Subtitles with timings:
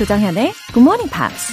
[0.00, 1.52] 조정현의 Good Morning Pops.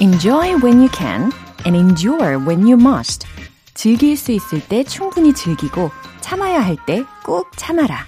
[0.00, 1.32] Enjoy when you can
[1.64, 3.26] and endure when you must.
[3.74, 8.04] 즐길 수 있을 때 충분히 즐기고 참아야 할 때 꾹 참아라.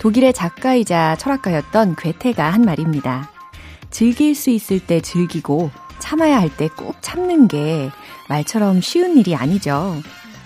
[0.00, 3.30] 독일의 작가이자 철학가였던 괴테가 한 말입니다.
[3.90, 7.90] 즐길 수 있을 때 즐기고 참아야 할 때 꾹 참는 게
[8.28, 9.96] 말처럼 쉬운 일이 아니죠.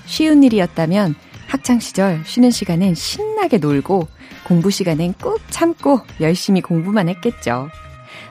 [0.07, 1.15] 쉬운 일이었다면
[1.49, 4.09] 학창 시절 쉬는 시간엔 신나게 놀고
[4.45, 7.69] 공부 시간엔 꾹 참고 열심히 공부만 했겠죠.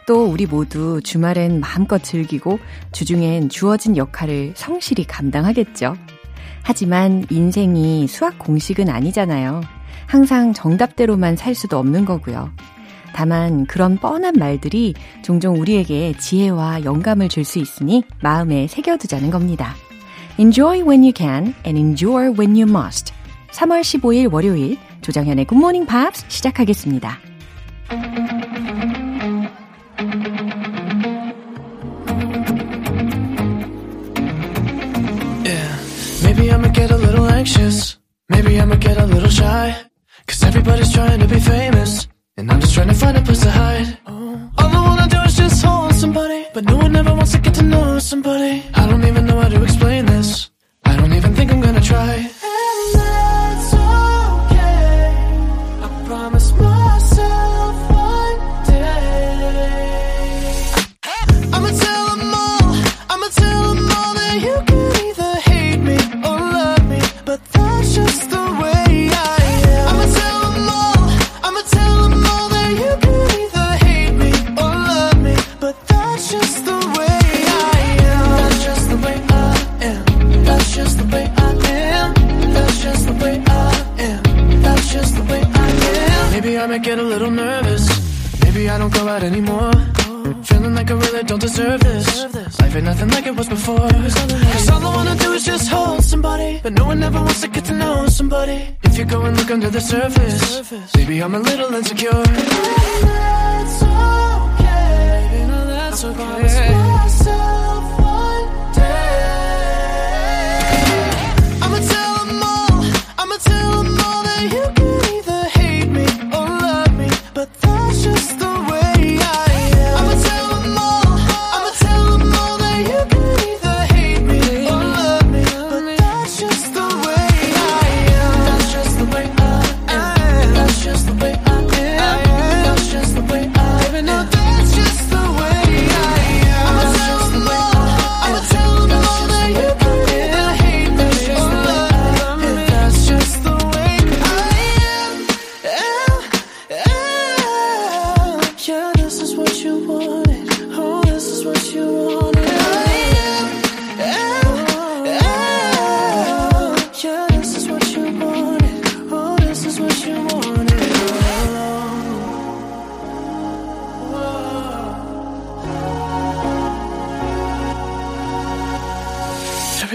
[0.08, 2.60] 또 우리 모두 주말엔 마음껏 즐기고
[2.92, 5.96] 주중엔 주어진 역할을 성실히 감당하겠죠.
[6.64, 9.62] 하지만 인생이 수학 공식은 아니잖아요.
[10.08, 12.52] 항상 정답대로만 살 수도 없는 거고요.
[13.14, 19.76] 다만 그런 뻔한 말들이 종종 우리에게 지혜와 영감을 줄 수 있으니 마음에 새겨두자는 겁니다.
[20.39, 23.13] Enjoy when you can and endure when you must.
[23.53, 27.19] 3월 15일 월요일 조정현의 Good Morning Pops 시작하겠습니다.
[35.45, 35.79] Yeah,
[36.23, 37.99] maybe I'ma get a little anxious.
[38.29, 39.75] Maybe I'ma get a little shy.
[40.27, 42.07] Cause everybody's trying to be famous.
[42.38, 43.98] And I'm just trying to find a place to hide.
[44.06, 46.46] All I wanna do is just hold somebody.
[46.54, 48.62] But no one ever wants to get to know somebody.
[48.74, 50.50] I don't even know how to explain this.
[50.84, 52.30] I don't even think I'm gonna try.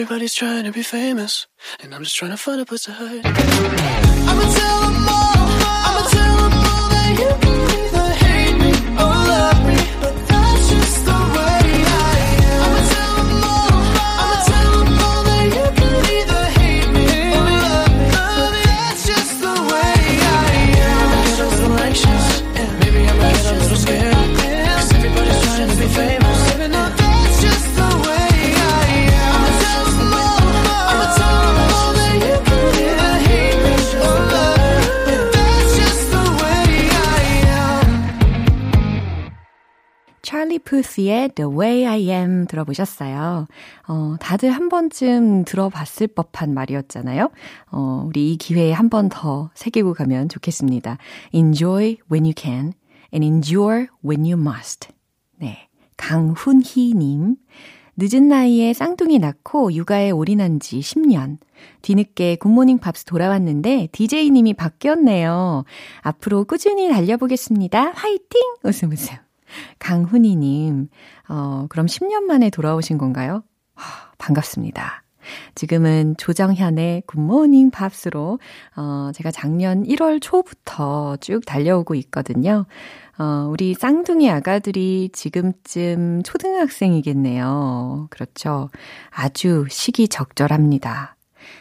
[0.00, 1.46] Everybody's trying to be famous,
[1.78, 3.20] and I'm just trying to find a place to hide.
[3.26, 4.89] I'ma tell
[40.70, 43.48] 푸스의 The Way I Am 들어보셨어요.
[43.88, 47.30] 어, 다들 한 번쯤 들어봤을 법한 말이었잖아요.
[47.72, 50.98] 어, 우리 이 기회에 한 번 더 새기고 가면 좋겠습니다.
[51.32, 52.72] Enjoy when you can
[53.12, 54.88] and endure when you must.
[55.38, 55.68] 네.
[55.96, 57.34] 강훈희님.
[57.96, 61.38] 늦은 나이에 쌍둥이 낳고 육아에 올인한 지 10년.
[61.82, 65.64] 뒤늦게 굿모닝 팝스 돌아왔는데 DJ님이 바뀌었네요.
[66.02, 67.90] 앞으로 꾸준히 달려보겠습니다.
[67.94, 68.40] 화이팅!
[68.62, 69.16] 웃음 웃음.
[69.78, 70.88] 강훈이님,
[71.28, 73.42] 어, 그럼 10년 만에 돌아오신 건가요?
[73.74, 75.02] 하, 반갑습니다.
[75.54, 78.38] 지금은 조정현의 굿모닝 팝스로,
[78.76, 82.66] 어, 제가 작년 1월 초부터 쭉 달려오고 있거든요.
[83.18, 88.06] 어, 우리 쌍둥이 아가들이 지금쯤 초등학생이겠네요.
[88.10, 88.70] 그렇죠.
[89.10, 91.16] 아주 시기 적절합니다.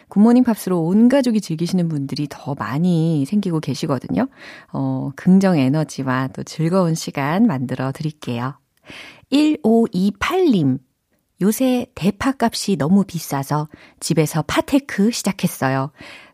[0.09, 4.27] 굿모닝 팝스로 온 가족이 즐기시는 분들이 더 많이 생기고 계시거든요.
[4.73, 8.55] 어, 긍정 에너지와 또 즐거운 시간 만들어 드릴게요.
[9.31, 10.79] 1528님.
[11.41, 13.69] 요새 대파 값이 너무 비싸서
[13.99, 15.91] 집에서 파테크 시작했어요.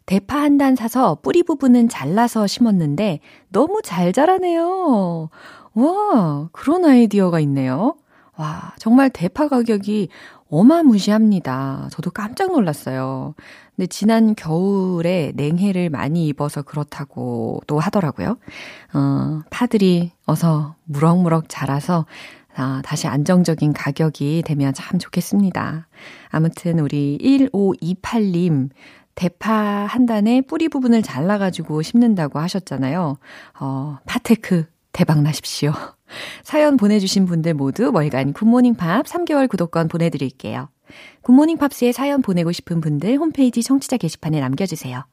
[0.07, 3.19] 대파 한 단 사서 뿌리 부분은 잘라서 심었는데
[3.50, 5.30] 너무 잘 자라네요.
[5.74, 7.96] 와, 그런 아이디어가 있네요.
[8.38, 10.10] 와, 정말 대파 가격이
[10.60, 11.90] 어마무시합니다.
[11.92, 13.36] 저도 깜짝 놀랐어요.
[13.75, 18.38] 근데 지난 겨울에 냉해를 많이 입어서 그렇다고 또 하더라고요.
[18.94, 22.06] 어, 파들이 어서 무럭무럭 자라서
[22.56, 25.88] 아, 다시 안정적인 가격이 되면 참 좋겠습니다.
[26.30, 28.69] 아무튼 우리 1528님,
[29.16, 33.18] 대파 한 단에 뿌리 부분을 잘라가지고 심는다고 하셨잖아요.
[33.60, 35.74] 어, 파테크 대박 나십시오.
[36.44, 40.69] 사연 보내주신 분들 모두 월간 굿모닝 팝스 3개월 구독권 보내드릴게요.
[41.22, 45.06] 굿모닝 팝스에 사연 보내고 싶은 분들 홈페이지 청취자 게시판에 남겨주세요.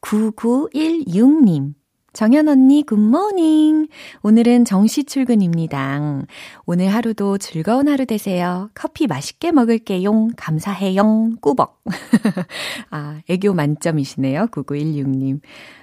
[0.00, 1.74] 9916님.
[2.12, 3.86] 정현 언니 굿모닝.
[4.22, 6.24] 오늘은 정시 출근입니다.
[6.66, 8.68] 오늘 하루도 즐거운 하루 되세요.
[8.74, 10.30] 커피 맛있게 먹을게요.
[10.36, 11.36] 감사해요.
[11.40, 11.80] 꾸벅.
[12.90, 14.48] 아, 애교 만점이시네요.
[14.48, 15.40] 9916님.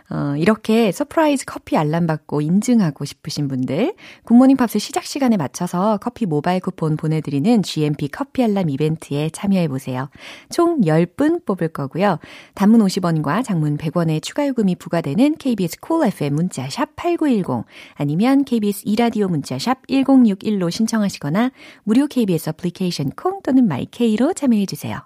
[0.09, 6.25] 어, 이렇게 surprise 커피 알람 받고 인증하고 싶으신 분들, 굿모닝 팝스 시작 시간에 맞춰서 커피
[6.25, 10.09] 모바일 쿠폰 보내드리는 GMP 커피 알람 이벤트에 참여해보세요.
[10.49, 12.19] 총 10분 뽑을 거고요.
[12.53, 17.65] 단문 50원과 장문 100원의 추가 요금이 부과되는 KBS cool FM 문자 샵 8910
[17.95, 21.51] 아니면 KBS 2라디오 문자 샵 1061로 신청하시거나
[21.83, 25.01] 무료 KBS 애플리케이션 콩 또는 마이K로 참여해주세요.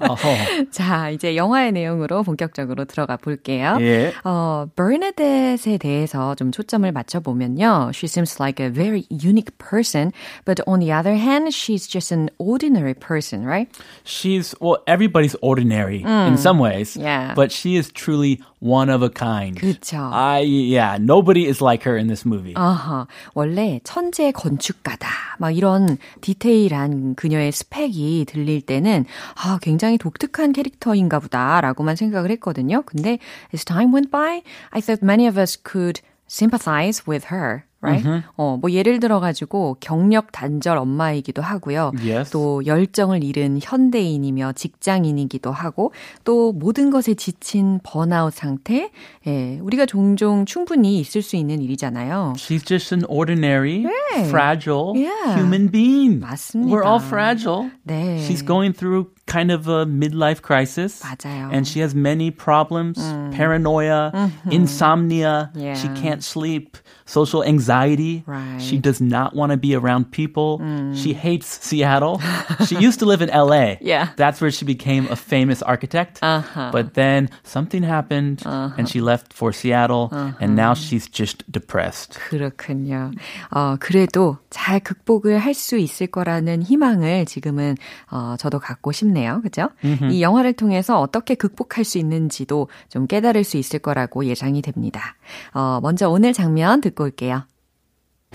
[0.00, 0.70] 어허.
[0.72, 3.78] 자, 이제 영화의 내용으로 본격적으로 들어가 볼게요.
[3.80, 4.12] 예.
[4.24, 7.92] 어, 버나데트에 대해서 좀 초점을 맞춰보면요.
[7.94, 10.12] She seems like a very unique person,
[10.44, 13.68] but on the other hand, she's just an ordinary person, right?
[14.04, 16.96] She's, well, everybody's ordinary in some ways.
[16.96, 17.34] Yeah.
[17.34, 19.56] But she is truly one of a kind.
[19.56, 20.10] 그쵸.
[20.12, 22.47] I, yeah, nobody is like her in this movie.
[22.56, 25.08] 아하, 원래 천재 건축가다.
[25.38, 32.82] 막 이런 디테일한 그녀의 스펙이 들릴 때는 아, 굉장히 독특한 캐릭터인가 보다라고만 생각을 했거든요.
[32.82, 33.18] 근데
[33.54, 37.67] as time went by, I thought many of us could sympathize with her.
[37.80, 38.24] Right?
[38.36, 41.92] 어, 뭐 예를 들어 가지고 경력 단절 엄마이기도 하고요.
[42.04, 42.32] Yes.
[42.32, 45.92] 또 열정을 잃은 현대인이며 직장인이기도 하고
[46.24, 48.90] 또 모든 것에 지친 번아웃 상태.
[49.28, 52.32] 예, 우리가 종종 충분히 있을 수 있는 일이잖아요.
[52.36, 53.86] She's just an ordinary,
[54.26, 55.36] fragile Yeah.
[55.38, 56.18] human being.
[56.20, 56.74] 맞습니다.
[56.74, 57.70] We're all fragile.
[57.84, 58.18] 네.
[58.26, 61.00] She's going through kind of a midlife crisis.
[61.04, 61.50] 맞아요.
[61.52, 62.98] And she has many problems
[63.30, 64.10] paranoia,
[64.50, 65.50] insomnia.
[65.54, 65.74] Yeah.
[65.74, 66.76] She can't sleep,
[67.07, 68.23] social anxiety.
[68.25, 68.59] Right.
[68.61, 70.59] She does not want to be around people.
[70.95, 72.21] She hates Seattle.
[72.67, 73.75] she used to live in LA.
[73.81, 74.09] Yeah.
[74.17, 76.19] That's where she became a famous architect.
[76.21, 76.69] Uh-huh.
[76.71, 80.09] But then something happened and she left for Seattle.
[80.39, 82.19] And now she's just depressed.
[82.29, 83.11] 그렇군요.
[83.51, 87.75] 어, 그래도 잘 극복을 할 수 있을 거라는 희망을 지금은
[88.11, 89.39] 어, 저도 갖고 싶네요.
[89.43, 89.69] 그죠?
[90.11, 95.15] 이 영화를 통해서 어떻게 극복할 수 있는지도 좀 깨달을 수 있을 거라고 예상이 됩니다.
[95.53, 97.45] 어, 먼저 오늘 장면 듣고 올게요.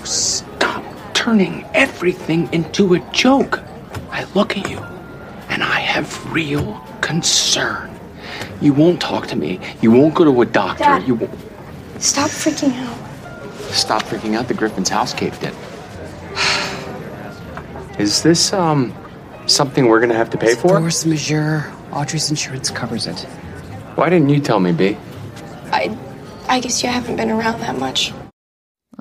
[0.04, 3.60] Stop turning everything into a joke.
[4.10, 4.78] I look at you
[5.48, 7.90] and I have real concern.
[8.60, 9.58] You won't talk to me.
[9.80, 10.84] You won't go to a doctor.
[10.84, 11.06] Dad.
[11.06, 11.30] You won't.
[11.98, 12.98] Stop freaking out.
[13.72, 14.48] Stop freaking out.
[14.48, 15.54] The Griffin's house caved in.
[17.98, 18.94] Is this, um,
[19.46, 20.78] something we're gonna have to pay for?
[20.78, 21.66] Force majeure.
[21.92, 23.18] Audrey's insurance covers it.
[23.96, 24.96] Why didn't you tell me, B?
[25.72, 25.96] I,
[26.48, 28.12] I guess you haven't been around that much.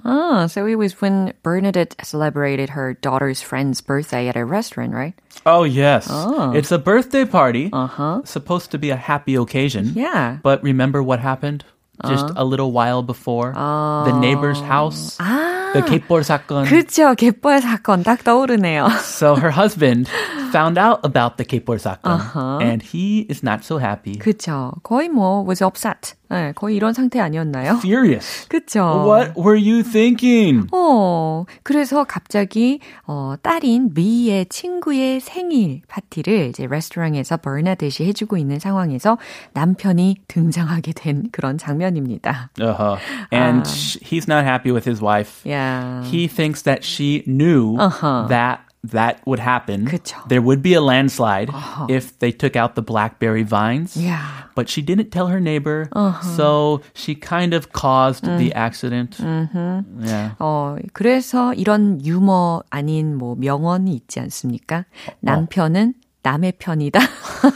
[0.05, 5.15] Ah, so it was when Bernadette celebrated her daughter's friend's birthday at a restaurant, right?
[5.46, 6.07] Oh, yes.
[6.53, 7.69] It's a birthday party.
[7.74, 8.22] Uh-huh.
[8.24, 9.93] Supposed to be a happy occasion.
[9.96, 10.38] Yeah.
[10.43, 11.65] But remember what happened?
[12.05, 13.53] Just a little while before?
[13.53, 15.17] The neighbor's house?
[15.17, 16.65] The 갯벌 사건.
[16.65, 18.89] 그쵸, 갯벌 사건 딱 떠오르네요.
[19.01, 20.07] So her husband
[20.51, 22.62] found out about the 갯벌 사건.
[22.62, 24.15] And he is not so happy.
[24.17, 24.79] 그쵸.
[24.84, 26.13] 거의 뭐 was upset.
[26.32, 27.74] 네, 거의 이런 상태 아니었나요?
[27.78, 28.48] Furious.
[28.48, 29.04] 그쵸.
[29.06, 30.66] What were you thinking?
[30.72, 39.18] 어, 그래서 갑자기 어, 딸인 미의 친구의 생일 파티를 이제 레스토랑에서 버나데시 해주고 있는 상황에서
[39.52, 42.50] 남편이 등장하게 된 그런 장면입니다.
[42.58, 42.98] Uh-huh.
[43.32, 45.42] And sh- he's not happy with his wife.
[45.44, 46.02] Yeah.
[46.04, 48.26] He thinks that she knew Uh-huh.
[48.28, 49.86] that that would happen.
[49.86, 50.15] 그쵸.
[50.29, 51.50] There would be a landslide
[51.89, 53.98] if they took out the blackberry vines.
[53.98, 54.22] Yeah.
[54.55, 56.22] But she didn't tell her neighbor, Uh-huh.
[56.36, 58.38] so she kind of caused Mm.
[58.39, 59.17] the accident.
[59.19, 60.05] Mm-hmm.
[60.07, 60.31] Yeah.
[60.39, 64.86] 어, 그래서 이런 유머 아닌 뭐 명언이 있지 않습니까?
[65.22, 67.00] 남편은 남의 편이다.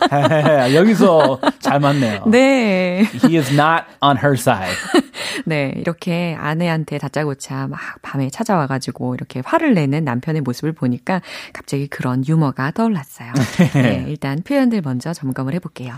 [0.75, 2.25] 여기서 잘 맞네요.
[2.27, 3.07] 네.
[3.25, 4.77] He is not on her side.
[5.47, 12.27] 네, 이렇게 아내한테 다짜고짜 막 밤에 찾아와가지고 이렇게 화를 내는 남편의 모습을 보니까 갑자기 그런
[12.27, 13.33] 유머가 떠올랐어요.
[13.75, 15.95] 네, 일단 표현들 먼저 점검을 해볼게요.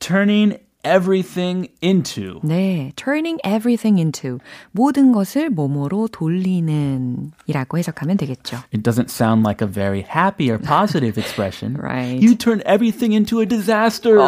[0.00, 2.40] Turning everything into.
[2.42, 4.38] 네, turning everything into
[4.72, 8.56] 모든 것을 뭐뭐로 돌리는 이라고 해석하면 되겠죠.
[8.74, 11.76] It doesn't sound like a very happy or positive expression.
[11.76, 12.22] Right.
[12.22, 14.18] You turn everything into a disaster.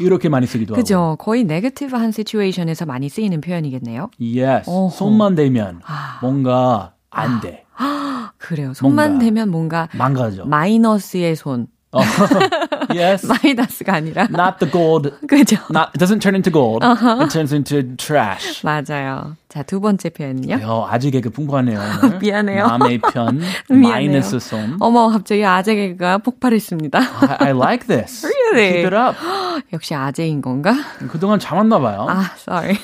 [0.00, 0.82] 이렇게 많이 쓰기도 하고.
[0.82, 1.16] 그죠?
[1.18, 4.10] 거의 네거티브한 시츄에이션에서 많이 쓰이는 표현이겠네요.
[4.20, 4.68] Yes.
[4.70, 4.90] 어허.
[4.90, 5.80] 손만 대면
[6.22, 7.64] 뭔가 안 돼.
[8.38, 8.72] 그래요.
[8.74, 9.24] 손만 뭔가.
[9.24, 10.44] 대면 뭔가 망가져.
[10.44, 11.66] 마이너스의 손,
[12.93, 13.25] yes.
[13.25, 15.11] 마이너스가 아니라 Not the gold.
[15.27, 15.57] 그죠?
[15.69, 16.83] Not it doesn't turn into gold.
[16.83, 18.63] It turns into trash.
[18.63, 19.37] 맞아요.
[19.48, 20.58] 자, 두 번째 표현은요?
[20.66, 21.80] 어, 아직 개그 풍부하네요.
[22.20, 22.66] 미안해요.
[22.66, 23.40] 남의 편.
[23.70, 24.76] 마이너스 손.
[24.78, 26.98] 어머, 갑자기 아재 개그가 폭발했습니다.
[27.40, 28.26] I, I like this.
[28.26, 28.82] Really?
[28.82, 29.16] Keep it up.
[29.72, 30.74] 역시 아재인 건가?
[31.10, 32.06] 그동안 참았나 봐요.
[32.10, 32.76] 아, sorry.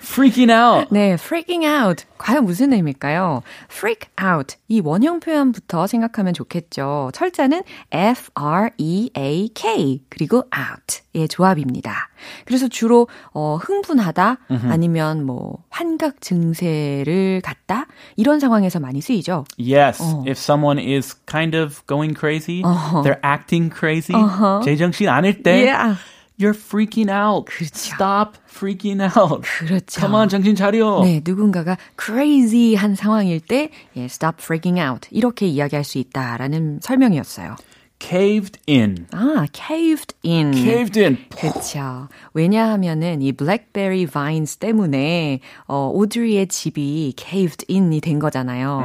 [0.00, 0.88] Freaking out.
[0.90, 2.04] 네, freaking out.
[2.18, 3.42] 과연 무슨 의미일까요?
[3.70, 4.56] freak out.
[4.68, 7.10] 이 원형 표현부터 생각하면 좋겠죠.
[7.12, 9.12] 철자는 F-R-E-A-K.
[10.08, 12.08] 그리고 out의 조합입니다.
[12.44, 14.38] 그래서 주로, 어, 흥분하다,
[14.68, 17.86] 아니면 뭐, 환각 증세를 갖다,
[18.16, 19.44] 이런 상황에서 많이 쓰이죠.
[19.58, 22.62] Yes, if someone is kind of going crazy,
[23.02, 24.14] they're acting crazy.
[24.64, 25.96] 제정신 아닐 때, Yeah.
[26.38, 27.46] you're freaking out.
[27.46, 27.94] 그렇죠.
[27.94, 29.42] Stop freaking out.
[29.42, 30.00] 그렇죠.
[30.00, 31.02] Come on, 정신 차려.
[31.04, 35.08] 네, 누군가가 crazy 한 상황일 때, 예, stop freaking out.
[35.10, 37.56] 이렇게 이야기할 수 있다라는 설명이었어요.
[38.02, 39.06] Caved in.
[39.12, 40.52] 아, caved in.
[40.52, 41.18] Caved in.
[41.30, 42.08] 그쵸.
[42.34, 48.82] 왜냐하면은 이 blackberry vines 때문에 어, 오드리의 집이 caved in이 된 거잖아요.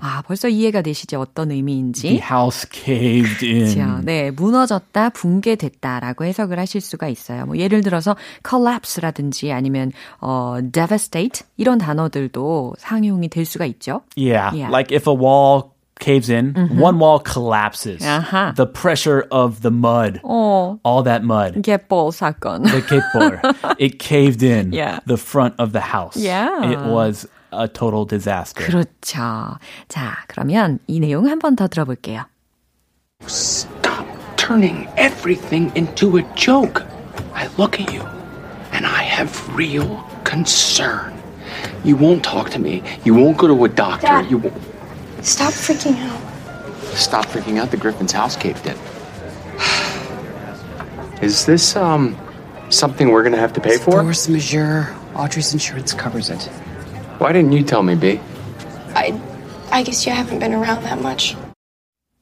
[0.00, 1.20] 아, 벌써 이해가 되시죠?
[1.20, 2.20] 어떤 The 의미인지?
[2.20, 3.72] house caved in.
[3.72, 4.00] 그렇죠.
[4.04, 7.46] 네, 무너졌다, 붕괴됐다라고 해석을 하실 수가 있어요.
[7.46, 14.02] 뭐 예를 들어서 collapse라든지 아니면 어 devastate 이런 단어들도 상용이 될 수가 있죠.
[14.16, 14.70] Yeah, Yeah.
[14.72, 18.01] like if a wall caves in, one wall collapses.
[18.01, 18.55] 아하.
[18.55, 22.63] The pressure of the mud, 어, all that mud, 갯벌 사건.
[22.63, 24.99] the 갯벌, it caved in Yeah.
[25.05, 26.17] the front of the house.
[26.17, 26.71] Yeah.
[26.71, 28.63] It was a total disaster.
[28.65, 29.59] 그렇죠.
[29.89, 32.25] 자, 그러면 이 내용 한 번 더 들어볼게요.
[33.27, 34.07] Stop
[34.37, 36.83] turning everything into a joke.
[37.35, 38.01] I look at you,
[38.73, 41.13] and I have real concern.
[41.83, 42.81] You won't talk to me.
[43.05, 44.07] You won't go to a doctor.
[44.07, 44.31] Dad.
[44.31, 44.53] You won't.
[45.25, 46.21] Stop freaking out.
[46.97, 47.71] Stop freaking out.
[47.71, 48.77] The Griffin's house caved in.
[51.21, 52.17] Is this, um,
[52.69, 54.01] something we're gonna have to pay for?
[54.01, 54.87] Force majeure.
[55.15, 56.49] Audrey's insurance covers it.
[57.19, 58.19] Why didn't you tell me, B?
[58.95, 59.13] I,
[59.71, 61.37] I guess you haven't been around that much.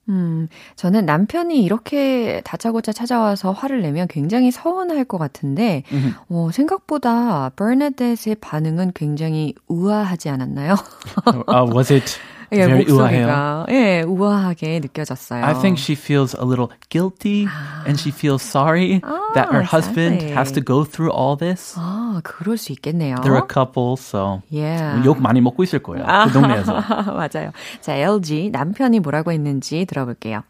[0.10, 5.84] 음, 저는 남편이 이렇게 다짜고짜 찾아와서 화를 내면 굉장히 서운할 것 같은데,
[6.30, 10.75] 어, 생각보다 버나데스의 반응은 굉장히 우아하지 않았나요?
[11.48, 12.20] Uh, was it
[12.54, 13.28] 예, very 우아해요?
[13.28, 15.44] 목소리가 예, 우아하게 느껴졌어요.
[15.46, 17.48] I think she feels a little guilty
[17.86, 19.01] and she feels sorry
[19.36, 20.34] that her husband sadly.
[20.34, 21.75] has to go through all this.
[21.78, 23.18] 아, 그럴 수 있겠네요.
[23.22, 25.06] They're a couple, so Yeah.
[25.06, 26.06] 욕 많이 먹고 있을 거예요.
[26.25, 26.74] 그 동네에서.
[27.13, 27.51] 맞아요.
[27.82, 30.42] 자, LG 남편이 뭐라고 했는지 들어볼게요.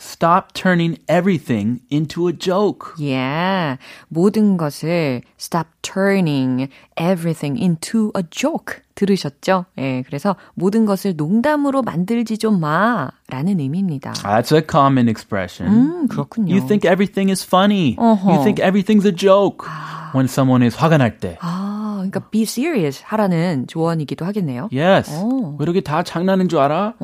[0.00, 2.92] Stop turning everything into a joke.
[2.98, 3.78] Yeah.
[4.08, 8.82] 모든 것을 stop turning everything into a joke.
[8.94, 9.66] 들으셨죠?
[9.78, 13.08] 예, 그래서 모든 것을 농담으로 만들지 좀 마.
[13.28, 14.12] 라는 의미입니다.
[14.12, 15.72] That's a common expression.
[15.72, 16.54] 음, 그렇군요.
[16.54, 17.96] You think everything is funny.
[17.96, 18.30] 어허.
[18.32, 19.66] You think everything's a joke.
[20.14, 21.36] When someone is 화가 날 때.
[21.40, 24.69] 아, 그러니까 be serious 하라는 조언이기도 하겠네요.
[24.71, 25.11] Yes.
[25.11, 25.55] 오.
[25.59, 26.95] 왜 이렇게 다 장난인 줄 알아?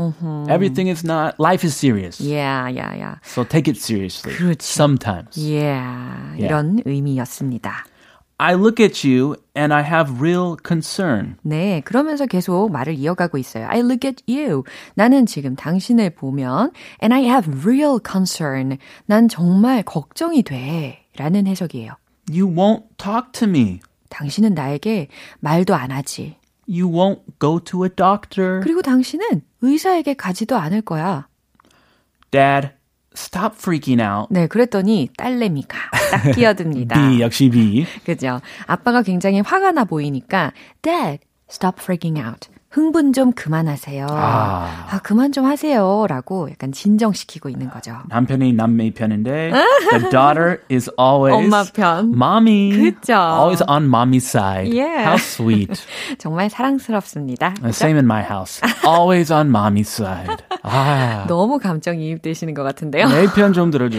[0.49, 2.21] Everything is not, life is serious.
[2.21, 3.15] Yeah, yeah, yeah.
[3.23, 4.35] So take it seriously.
[4.35, 4.73] 그렇지.
[4.73, 5.37] Sometimes.
[5.37, 6.37] Yeah.
[6.37, 7.85] 이런 의미였습니다.
[8.39, 11.37] I look at you and I have real concern.
[11.41, 13.65] 네, 그러면서 계속 말을 이어가고 있어요.
[13.67, 14.63] I look at you.
[14.93, 18.77] 나는 지금 당신을 보면 and I have real concern.
[19.07, 21.03] 난 정말 걱정이 돼.
[21.17, 21.93] 라는 해석이에요.
[22.29, 23.79] You won't talk to me.
[24.09, 25.07] 당신은 나에게
[25.39, 26.37] 말도 안 하지.
[26.67, 28.59] You won't go to a doctor.
[28.61, 31.27] 그리고 당신은 의사에게 가지도 않을 거야.
[32.31, 32.69] Dad,
[33.15, 34.27] stop freaking out.
[34.29, 35.77] 네, 그랬더니 딸내미가
[36.11, 37.09] 딱 끼어듭니다.
[37.09, 37.85] B 역시 B.
[38.05, 38.41] 그죠?
[38.65, 42.49] 아빠가 굉장히 화가 나 보이니까 Dad, stop freaking out.
[42.69, 44.05] 흥분 좀 그만하세요.
[44.09, 44.87] 아.
[44.91, 46.05] 아, 그만 좀 하세요.
[46.07, 47.95] 라고 약간 진정시키고 있는 거죠.
[48.09, 49.51] 남편이 남매 편인데
[49.91, 52.11] the daughter is always 엄마 편.
[52.13, 52.71] mommy.
[52.71, 53.13] 그쵸.
[53.13, 54.67] Always on mommy's side.
[54.71, 55.05] Yeah.
[55.07, 55.81] How sweet.
[56.19, 57.55] 정말 사랑스럽습니다.
[57.63, 58.61] Uh, Same in my house.
[58.85, 60.43] Always on mommy's side.
[60.61, 61.25] 아.
[61.27, 63.07] 너무 감정이입되시는 것 같은데요.
[63.07, 63.97] 내 편 좀 들어줘.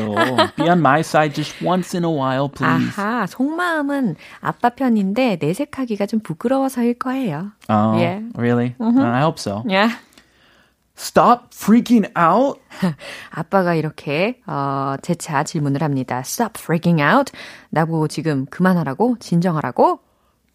[0.56, 2.92] Be on my side just once in a while, please.
[3.00, 7.52] 아하, 속마음은 아빠 편인데 내색하기가 좀 부끄러워서일 거예요.
[7.70, 8.24] Oh, Yeah.
[8.36, 8.57] really?
[8.80, 9.62] Uh, I hope so.
[9.66, 9.92] Yeah.
[10.96, 12.60] Stop freaking out.
[13.30, 16.20] 아빠가 이렇게 어, 재차 질문을 합니다.
[16.24, 17.30] Stop freaking out.
[17.70, 19.16] 나보고 지금 그만하라고?
[19.20, 20.00] 진정하라고?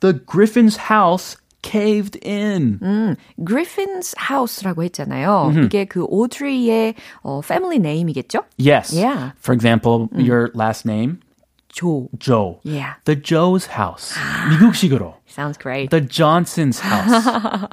[0.01, 2.79] The Griffin's house caved in.
[2.83, 5.53] 음, Griffin's House라고 했잖아요.
[5.63, 8.43] 이게 그 오드리의 어, 패밀리 네임이겠죠?
[8.57, 8.93] Yes.
[8.93, 9.31] Yeah.
[9.39, 11.21] For example, your last name,
[11.69, 12.09] 조.
[12.19, 12.59] Joe.
[12.65, 12.95] Yeah.
[13.05, 14.13] The Joe's house.
[14.49, 15.15] 미국식으로.
[15.33, 15.89] Sounds great.
[15.89, 17.25] The Johnson's house.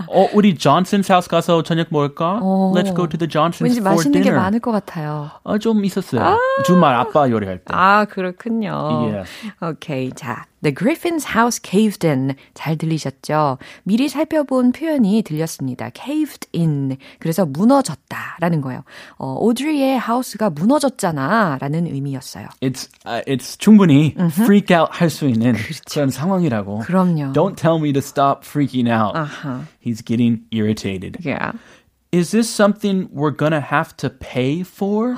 [0.08, 2.40] 어, 우리 Johnson's house 가서 저녁 먹을까?
[2.74, 4.40] Let's go to the Johnson's 왠지 for 맛있는 게 dinner.
[4.40, 5.30] 많을 것 같아요.
[5.42, 6.38] 어, 좀 있었어요.
[6.64, 7.64] 주말 아빠 요리할 때.
[7.68, 9.10] 아, 그렇군요.
[9.12, 9.30] Yes.
[9.60, 10.10] 오케이.
[10.12, 12.34] 자, The Griffin's house caved in.
[12.54, 13.58] 잘 들리셨죠?
[13.84, 15.90] 미리 살펴본 표현이 들렸습니다.
[15.94, 16.96] caved in.
[17.18, 18.84] 그래서 무너졌다 라는 거예요.
[19.18, 21.58] 어, 오드리의 하우스가 무너졌잖아.
[21.60, 22.46] 라는 의미였어요.
[22.62, 25.54] It's uh, it's 충분히 freak out 할 수 있는
[25.90, 26.80] 그런 상황이라고.
[26.80, 27.32] 그럼요.
[27.32, 29.14] Don't tell me to stop freaking out.
[29.14, 29.66] 아하.
[29.78, 31.18] He's getting irritated.
[31.20, 31.52] Yeah.
[32.12, 35.14] Is this something we're gonna have to pay for?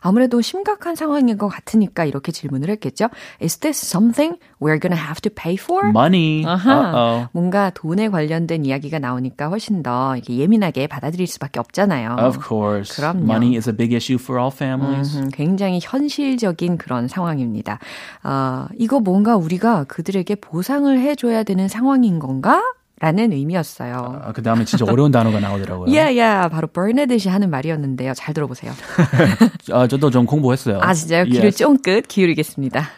[0.00, 3.08] 아무래도 심각한 상황인 것 같으니까 이렇게 질문을 했겠죠.
[3.42, 5.88] Is this something we're gonna have to pay for?
[5.88, 6.44] Money.
[6.46, 7.28] 아하.
[7.32, 12.16] 뭔가 돈에 관련된 이야기가 나오니까 훨씬 더 예민하게 받아들일 수밖에 없잖아요.
[12.20, 12.94] Of course.
[12.94, 13.24] 그럼요.
[13.24, 15.18] Money is a big issue for all families.
[15.18, 17.80] 음, 굉장히 현실적인 그런 상황입니다.
[18.22, 22.62] 어, 이거 뭔가 우리가 그들에게 보상을 해줘야 되는 상황인 건가?
[23.00, 24.20] 라는 의미였어요.
[24.24, 25.88] 아, 그 다음에 진짜 어려운 단어가 나오더라고요.
[25.90, 26.48] Yeah, yeah.
[26.50, 28.12] 바로 버네듯이 하는 말이었는데요.
[28.14, 28.72] 잘 들어보세요.
[29.72, 30.80] 아, 저도 좀 공부했어요.
[30.82, 31.24] 아, 진짜요?
[31.24, 31.58] 귀를 Yes.
[31.58, 32.88] 쫑긋 기울이겠습니다.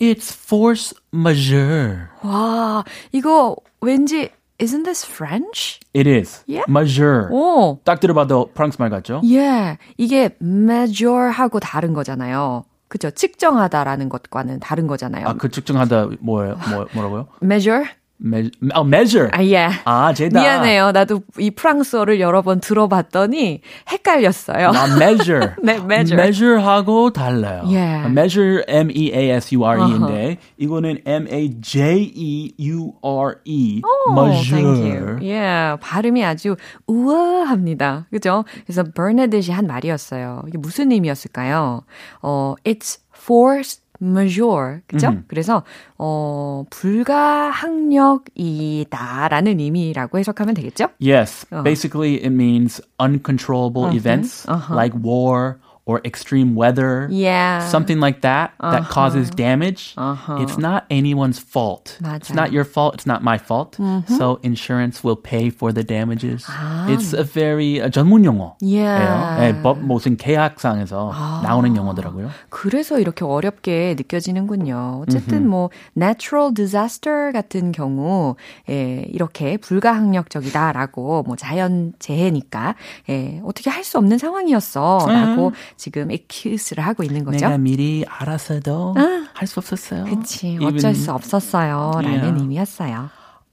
[0.00, 2.06] It's force majeure.
[2.22, 5.80] 와, 이거 왠지 Isn't this French?
[5.94, 6.42] It is.
[6.46, 6.64] Yeah?
[6.68, 7.28] Majeure.
[7.30, 9.20] 오, 딱 들어봐도 프랑스 말 같죠?
[9.24, 9.78] 예.
[9.96, 12.64] 이게 measure하고 다른 거잖아요.
[12.88, 13.10] 그죠?
[13.10, 15.28] 측정하다라는 것과는 다른 거잖아요.
[15.28, 16.58] 아, 그 측정하다 뭐예요?
[16.70, 17.28] 뭐, 뭐라고요?
[17.42, 17.84] measure?
[18.22, 19.30] Me, 아, measure.
[19.32, 19.70] 아, 예.
[19.84, 20.40] 아, 제다.
[20.40, 20.92] 미안해요.
[20.92, 24.72] 나도 이 프랑스어를 여러 번 들어봤더니 헷갈렸어요.
[24.72, 25.54] 나 measure.
[25.64, 26.16] 네, measure.
[26.22, 27.62] measure하고 달라요.
[27.64, 28.10] Yeah.
[28.10, 33.36] measure M E A S U R E인데 이거는 M A J E U R
[33.44, 33.80] E.
[33.84, 34.62] Oh, measure.
[34.62, 35.18] thank you.
[35.22, 36.56] 예, 발음이 아주
[36.86, 38.06] 우아합니다.
[38.10, 38.44] 그죠?
[38.66, 40.42] 그래서 버네듯이 한 말이었어요.
[40.46, 41.82] 이게 무슨 의미였을까요?
[42.22, 44.80] 어, it's force majeure.
[44.86, 45.18] 그죠?
[45.28, 45.62] 그래서,
[45.98, 50.86] 어, 불가항력이다라는 의미라고 해석하면 되겠죠?
[50.98, 51.44] Yes.
[51.50, 51.62] Uh-huh.
[51.62, 55.58] Basically it means uncontrollable events like war
[55.90, 57.08] or extreme weather.
[57.10, 57.66] Yeah.
[57.66, 59.94] Something like that that causes damage.
[60.38, 61.98] It's not anyone's fault.
[61.98, 62.36] It's 맞아요.
[62.36, 62.94] not your fault.
[62.94, 63.74] It's not my fault.
[64.06, 66.46] So insurance will pay for the damages.
[66.86, 68.54] It's a very uh, 전문 용어.
[68.60, 69.40] Yeah.
[69.40, 72.30] 네, 법 무슨 계약상에서 나오는 용어더라고요.
[72.50, 75.02] 그래서 이렇게 어렵게 느껴지는군요.
[75.02, 78.36] 어쨌든 뭐 natural disaster 같은 경우
[78.68, 82.76] 예, 이렇게 불가항력적이다라고 뭐 자연 재해니까
[83.08, 87.38] 예, 어떻게 할 수 없는 상황이었어라고 지금 excuse를 하고 있는 거죠.
[87.46, 88.94] 내가 미리 알아서도
[89.32, 90.04] 할수 없었어요.
[90.04, 92.38] 그치 어쩔 수 없었어요 라는 Yeah.
[92.42, 93.08] 의미였어요.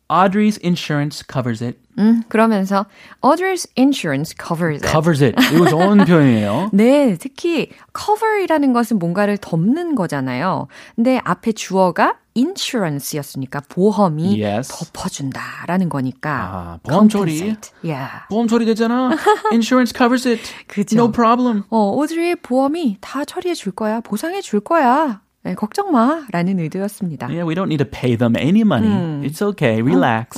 [0.10, 1.78] Audrey's insurance covers it.
[2.00, 2.86] 음, 그러면서
[3.22, 4.90] Audrey's insurance covers it.
[4.92, 5.36] covers it.
[5.54, 6.70] 이거 좋은 표현이에요.
[6.74, 10.68] 네, 특히 cover이라는 것은 뭔가를 덮는 거잖아요.
[10.96, 14.70] 근데 앞에 주어가 insurance였으니까 보험이 Yes.
[14.72, 16.30] 덮어준다라는 거니까.
[16.32, 17.56] 아, 보험 처리.
[17.84, 18.28] Yeah.
[18.30, 19.12] 보험 처리되잖아.
[19.52, 20.42] Insurance covers it.
[20.68, 20.96] 그죠.
[20.98, 21.64] No problem.
[21.70, 24.00] 어, 오드리의 보험이 다 처리해 줄 거야.
[24.02, 25.22] 보상해 줄 거야.
[25.44, 26.26] 네, 걱정 마.
[26.32, 27.28] 라는 의도였습니다.
[27.28, 29.26] Yeah, we don't need to pay them any money.
[29.28, 29.82] It's okay.
[29.82, 30.38] Relax.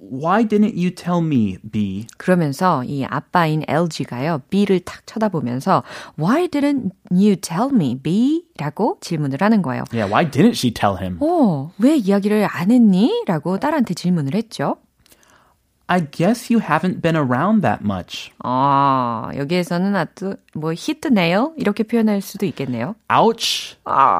[0.00, 2.06] Why didn't you tell me, B?
[2.18, 5.82] 그러면서 이 아빠인 LG가요, B를 탁 쳐다보면서
[6.16, 8.44] Why didn't you tell me, B?
[8.58, 9.82] 라고 질문을 하는 거예요.
[9.92, 11.18] Yeah, why didn't she tell him?
[11.20, 13.24] 어, 왜 이야기를 안 했니?
[13.26, 14.76] 라고 딸한테 질문을 했죠.
[15.90, 18.30] I guess you haven't been around that much.
[18.44, 22.94] 아, 여기에서는 아주 뭐 hit the nail 이렇게 표현할 수도 있겠네요.
[23.10, 23.76] Ouch.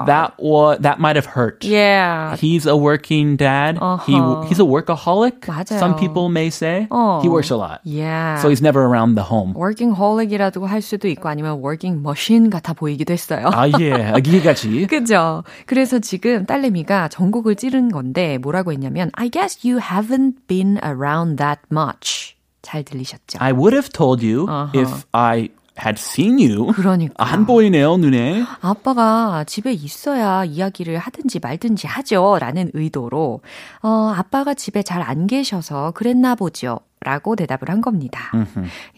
[0.07, 1.65] That was that might have hurt.
[1.67, 2.37] Yeah.
[2.37, 3.77] He's a working dad.
[4.07, 4.43] He Uh-huh.
[4.49, 5.41] he's a workaholic.
[5.47, 5.79] 맞아요.
[5.79, 7.21] Some people may say 어.
[7.23, 7.81] he works a lot.
[7.85, 8.37] Yeah.
[8.41, 9.55] So he's never around the home.
[9.55, 13.51] working holic이라도 할 수도 있고 아니면 working machine 같아 보이기도 했어요.
[13.53, 14.87] 아 예, 아기같이.
[14.87, 15.45] 그죠?
[15.67, 21.61] 그래서 지금 딸내미가 전곡을 찌른 건데 뭐라고 했냐면 I guess you haven't been around that
[21.73, 22.37] much.
[22.63, 23.39] 잘 들리셨죠?
[23.41, 25.49] I would have told you if I
[25.79, 26.73] had seen you.
[26.75, 27.15] 그러니까.
[27.25, 28.45] 안 보이네요 눈에.
[28.61, 32.39] 아빠가 집에 있어야 이야기를 하든지 말든지 하죠.
[32.41, 33.41] 라는 의도로,
[33.83, 36.81] 어, 아빠가 집에 잘 안 계셔서 그랬나 보죠.
[37.01, 38.33] 라고 대답을 한 겁니다.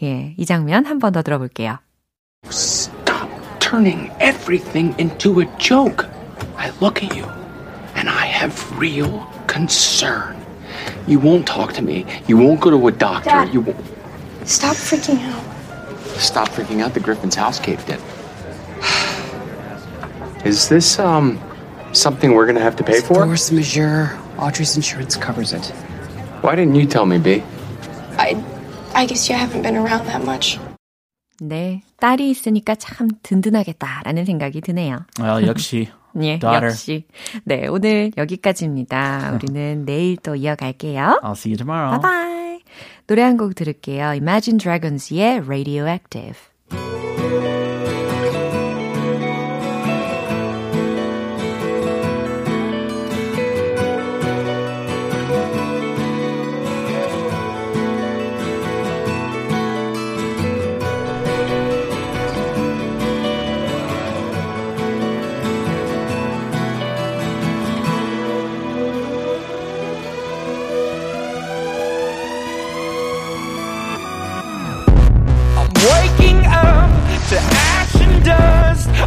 [0.03, 1.77] 예, 이 장면 한 번 더 들어볼게요.
[2.47, 6.07] Stop turning everything into a joke.
[6.57, 7.25] I look at you,
[7.95, 10.35] and I have real concern.
[11.07, 12.05] You won't talk to me.
[12.27, 13.29] You won't go to a doctor.
[13.29, 13.53] Dad.
[13.53, 13.77] You won't.
[14.45, 15.43] Stop freaking out.
[16.20, 16.94] Stop freaking out.
[16.94, 17.98] The Griffin's house caved in.
[20.44, 21.38] Is this um
[21.92, 23.24] something we're gonna have to pay for?
[23.26, 24.10] Force majeure.
[24.38, 25.66] Audrey's insurance covers it.
[26.42, 27.42] Why didn't you tell me, B?
[28.18, 28.36] I,
[28.94, 30.58] I guess you haven't been around that much.
[31.40, 35.04] 네, 딸이 있으니까 참 든든하겠다라는 생각이 드네요.
[35.20, 35.88] Well, 역시.
[36.22, 36.68] 예, Daughter.
[36.70, 37.04] 역시.
[37.44, 39.32] 네, 오늘 여기까지입니다.
[39.34, 41.20] 우리는 내일 또 이어갈게요.
[41.22, 41.98] I'll see you tomorrow.
[42.00, 42.60] 바이바이.
[43.11, 44.13] 노래 한 곡 들을게요.
[44.15, 46.50] Imagine Dragons의 Radioactive.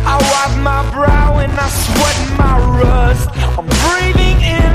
[0.02, 3.28] I wipe my brow and I sweat my rust.
[3.56, 4.74] I'm breathing in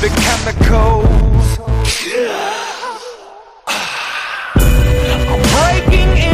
[0.00, 1.46] the chemicals.
[5.30, 6.33] I'm breaking in,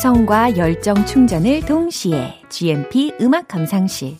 [0.00, 4.16] 감성과 열정 충전을 동시에 GMP 음악 감상실.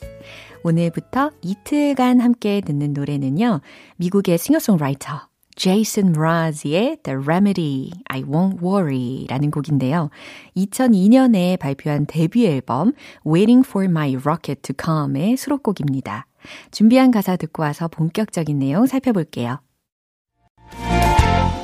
[0.62, 3.62] 오늘부터 이틀간 함께 듣는 노래는요.
[3.96, 10.10] 미국의 싱어송라이터 제이슨 므라즈의 The Remedy, I Won't Worry 라는 곡인데요.
[10.54, 12.92] 2002년에 발표한 데뷔 앨범
[13.26, 16.26] Waiting for My Rocket to Come의 수록곡입니다.
[16.72, 19.60] 준비한 가사 듣고 와서 본격적인 내용 살펴볼게요.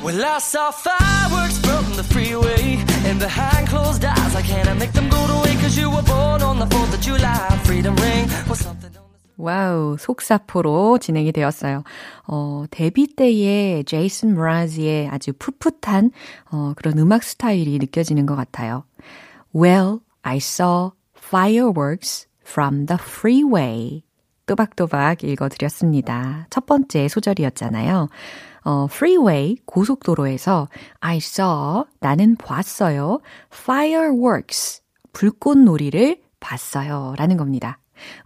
[0.03, 0.17] Well,
[1.97, 2.77] The freeway
[3.09, 4.35] and behind closed eyes.
[4.35, 7.01] I can't make them go to way cause you were born on the 4th of
[7.01, 7.49] July.
[7.65, 8.93] Freedom ring was something.
[9.37, 11.83] 와우, 속사포로 진행이 되었어요.
[12.27, 16.11] 어, 데뷔 때의 제이슨 브라즈의 아주 풋풋한
[16.51, 18.83] 어, 그런 음악 스타일이 느껴지는 것 같아요.
[19.55, 24.03] Well, I saw fireworks from the freeway.
[24.45, 26.45] 또박또박 읽어드렸습니다.
[26.51, 28.09] 첫 번째 소절이었잖아요.
[28.67, 30.67] 어, freeway, 고속도로에서
[30.99, 33.21] I saw, 나는 봤어요.
[33.49, 34.81] fireworks,
[35.13, 37.15] 불꽃놀이를 봤어요.
[37.17, 37.79] 라는 겁니다.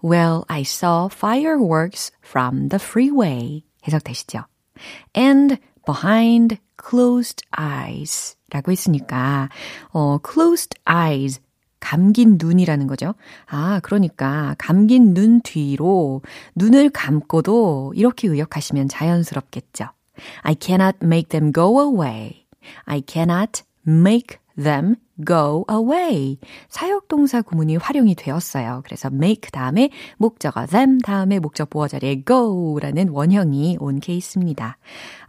[0.04, 3.62] Well, I saw fireworks from the freeway.
[3.88, 4.46] 해석되시죠?
[5.16, 8.36] And behind closed eyes.
[8.50, 9.50] 라고 했으니까,
[9.94, 11.40] 어, closed eyes.
[11.80, 13.14] 감긴 눈이라는 거죠.
[13.46, 16.24] 아, 그러니까 감긴 눈 뒤로
[16.56, 19.90] 눈을 감고도 이렇게 의역하시면 자연스럽겠죠.
[20.44, 22.46] I cannot make them go away.
[22.86, 24.96] I cannot make them
[25.26, 26.38] go away.
[26.70, 28.82] 사역동사 구문이 활용이 되었어요.
[28.86, 34.78] 그래서 make 다음에 목적어 them 다음에 목적 보어 자리에 go라는 원형이 온 케이스입니다.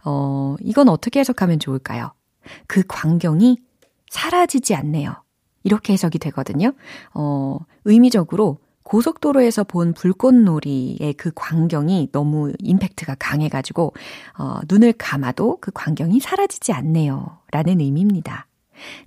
[0.05, 2.13] 어, 이건 어떻게 해석하면 좋을까요?
[2.67, 3.57] 그 광경이
[4.09, 5.15] 사라지지 않네요.
[5.63, 6.73] 이렇게 해석이 되거든요.
[7.13, 13.93] 어, 의미적으로 고속도로에서 본 불꽃놀이의 그 광경이 너무 임팩트가 강해가지고,
[14.37, 17.39] 어, 눈을 감아도 그 광경이 사라지지 않네요.
[17.51, 18.47] 라는 의미입니다.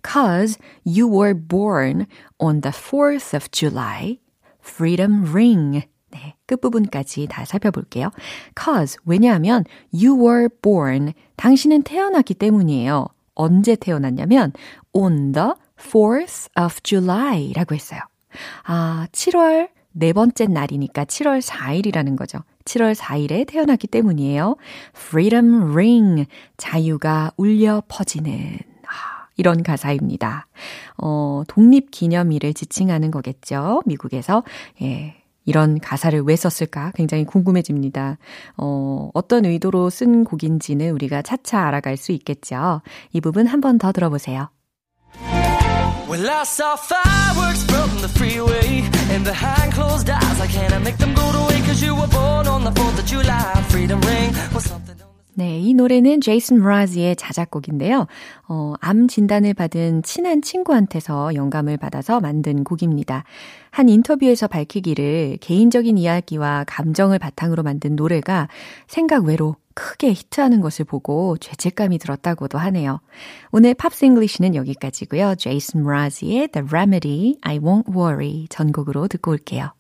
[0.03, 2.07] Cause you were born
[2.39, 4.19] on the 4th of July,
[4.63, 5.87] freedom ring.
[6.11, 8.11] 네, 끝부분까지 다 살펴볼게요.
[8.59, 13.09] Cause, 왜냐하면 you were born, 당신은 태어났기 때문이에요.
[13.35, 14.53] 언제 태어났냐면
[14.93, 18.01] on the 4th of July 라고 했어요.
[18.65, 22.41] 아, 7월 네 번째 날이니까 7월 4일이라는 거죠.
[22.67, 24.57] 7월 4일에 태어났기 때문이에요.
[24.95, 26.27] Freedom ring.
[26.57, 28.59] 자유가 울려 퍼지는.
[28.87, 30.47] 아, 이런 가사입니다.
[30.99, 33.83] 어, 독립 기념일을 지칭하는 거겠죠.
[33.87, 34.43] 미국에서.
[34.83, 35.17] 예.
[35.49, 38.19] 이런 가사를 왜 썼을까 굉장히 궁금해집니다.
[38.57, 42.83] 어, 어떤 의도로 쓴 곡인지는 우리가 차차 알아갈 수 있겠죠.
[43.13, 44.49] 이 부분 한 번 더 들어보세요.
[46.09, 50.41] Well, I saw fireworks from the freeway and behind closed eyes.
[50.41, 53.63] I can't make them go away cause you were born on the 4th of July.
[53.71, 54.97] Freedom ring was something.
[55.39, 58.07] 네, 이 노래는 제이슨 므라즈의 자작곡인데요.
[58.49, 63.25] 어, 암 진단을 받은 친한 친구한테서 영감을 받아서 만든 곡입니다.
[63.71, 68.49] 한 인터뷰에서 밝히기를 개인적인 이야기와 감정을 바탕으로 만든 노래가
[68.87, 73.01] 생각 외로 크게 히트하는 것을 보고 죄책감이 들었다고도 하네요.
[73.53, 75.35] 오늘 Pops English는 여기까지고요.
[75.37, 79.73] 제이슨 므라즈의 The Remedy, I Won't Worry 전곡으로 듣고 올게요.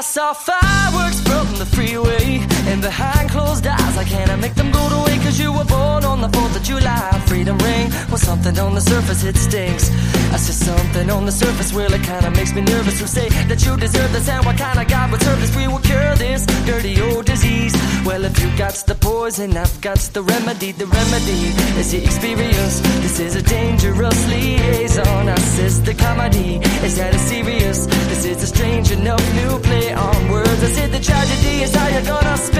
[0.00, 2.38] I saw fireworks from the freeway
[2.70, 6.20] And behind closed eyes I can't make them go away Cause you were born on
[6.20, 7.10] the 4th of July.
[7.26, 9.90] Freedom ring Well something on the surface it stinks.
[10.34, 13.66] I see something on the surface Well it kinda makes me nervous To say that
[13.66, 14.28] you deserve this.
[14.28, 15.54] And what kind of God would serve this?
[15.56, 17.74] We will cure this dirty old disease.
[18.06, 20.70] Well if you got the poison I've got the remedy.
[20.70, 21.42] The remedy
[21.80, 22.78] is the experience.
[23.04, 25.28] This is a dangerous liaison.
[25.28, 27.86] I says the comedy Is that a serious.
[28.10, 30.62] This is a strange enough new play on words.
[30.62, 32.59] I said the tragedy is how you're gonna spend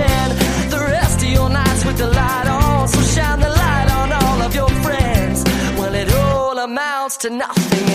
[0.74, 2.88] the rest of your nights with the light on.
[2.88, 5.44] So shine the light on all of your friends.
[5.78, 7.89] Well, it all amounts to nothing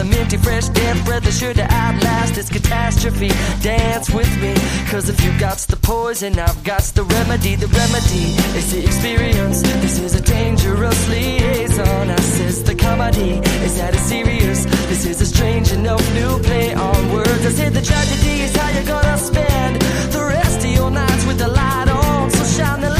[0.00, 3.28] the minty fresh damp breath is sure to outlast this catastrophe.
[3.60, 4.54] Dance with me,
[4.90, 7.54] cause if you got the poison, I've got the remedy.
[7.56, 8.26] The remedy
[8.58, 9.62] is the experience.
[9.84, 12.10] This is a dangerous liaison.
[12.10, 13.32] I says the comedy
[13.66, 14.64] is that serious.
[14.88, 17.44] This is a strange enough new play on words.
[17.44, 21.38] I said the tragedy is how you're gonna spend the rest of your nights with
[21.38, 22.30] the light on.
[22.30, 22.99] So shine the light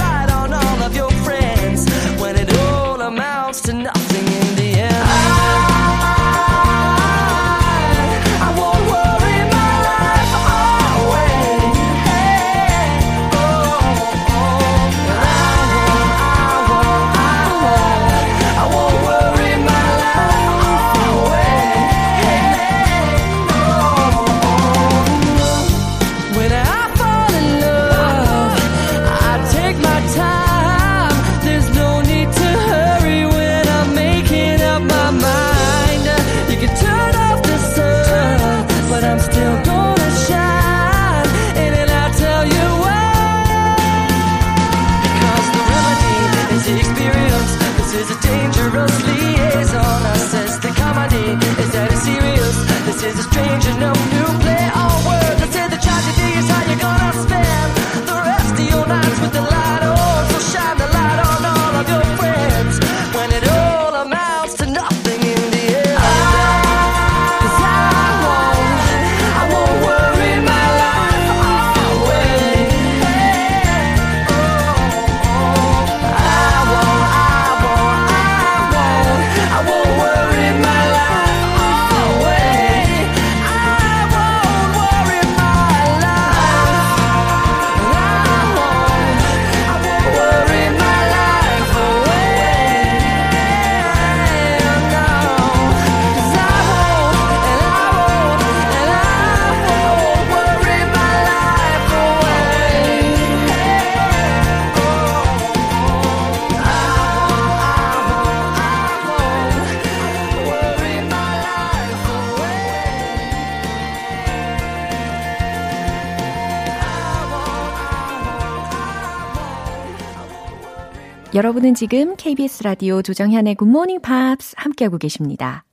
[121.41, 125.65] 여러분은 지금 KBS 라디오 조정현의 굿모닝 팝스 함께하고 계십니다.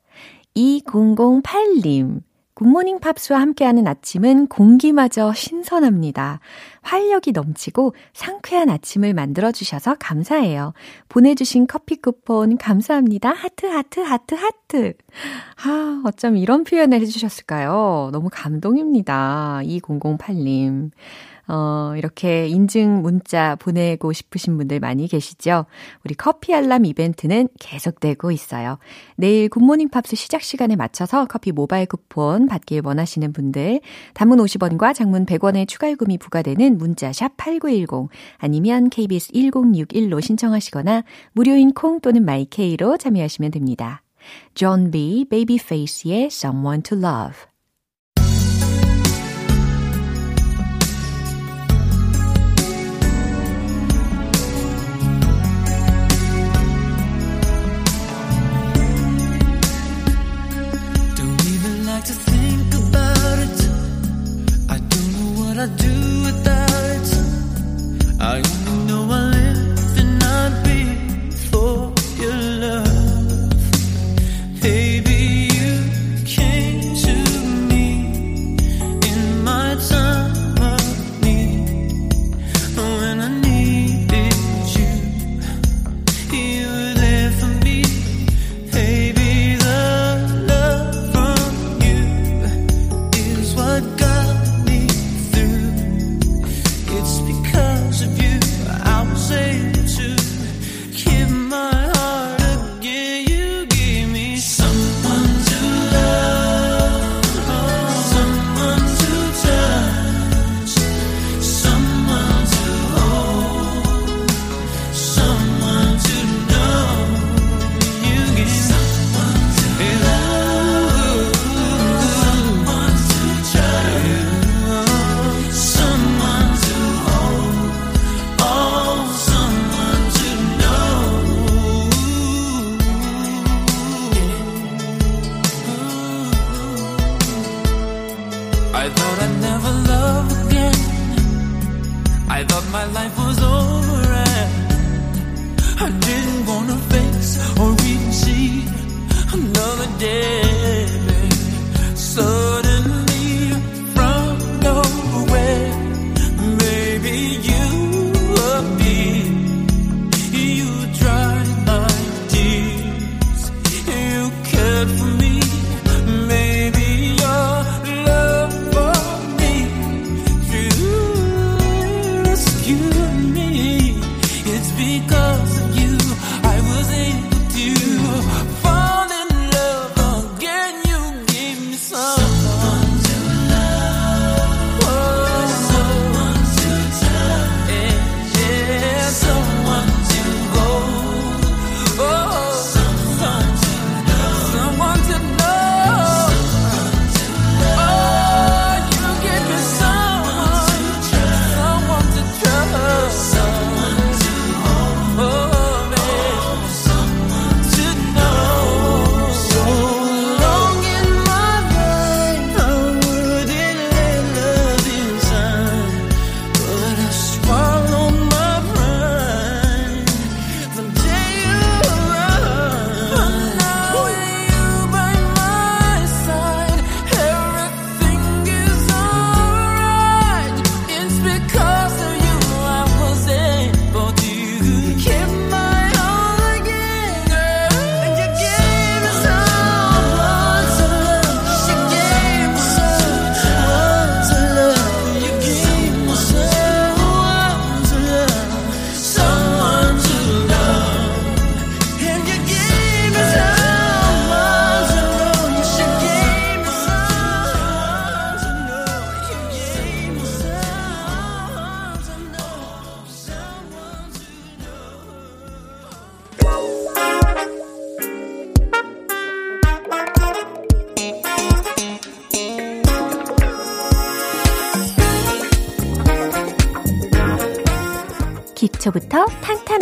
[0.56, 2.22] 2008님.
[2.54, 6.40] 굿모닝 팝스와 함께하는 아침은 공기마저 신선합니다.
[6.88, 10.74] 활력이 넘치고 상쾌한 아침을 만들어주셔서 감사해요.
[11.10, 13.30] 보내주신 커피 쿠폰 감사합니다.
[13.30, 14.94] 하트, 하트, 하트, 하트.
[15.66, 18.10] 아, 어쩜 이런 표현을 해주셨을까요?
[18.14, 19.62] 너무 감동입니다.
[19.64, 20.92] 2008님.
[21.50, 25.66] 어, 이렇게 인증 문자 보내고 싶으신 분들 많이 계시죠?
[26.04, 28.80] 우리 커피 알람 이벤트는 계속되고 있어요.
[29.16, 33.80] 내일 굿모닝 팝스 시작 시간에 맞춰서 커피 모바일 쿠폰 받길 원하시는 분들,
[34.14, 41.04] 단문 50원과 장문 100원의 추가 요금이 부과되는 문자 샵 8910 아니면 KBS 1061로 신청하시거나
[41.34, 44.02] 무료인 콩 또는 마이케이로 참여하시면 됩니다.
[44.56, 45.26] Jon B.
[45.30, 47.57] Babyface의 Someone to Love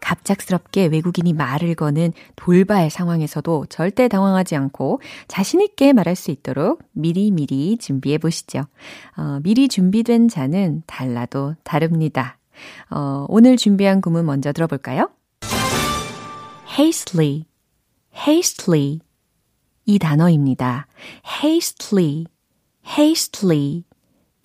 [0.00, 8.18] 갑작스럽게 외국인이 말을 거는 돌발 상황에서도 절대 당황하지 않고 자신있게 말할 수 있도록 미리미리 준비해
[8.18, 8.64] 보시죠.
[9.16, 12.38] 어, 미리 준비된 자는 달라도 다릅니다.
[12.90, 15.10] 어, 오늘 준비한 구문 먼저 들어볼까요?
[16.78, 17.44] hastily,
[18.26, 19.00] hastily.
[19.86, 20.86] 이 단어입니다.
[21.42, 22.26] hastily,
[22.98, 23.84] hastily.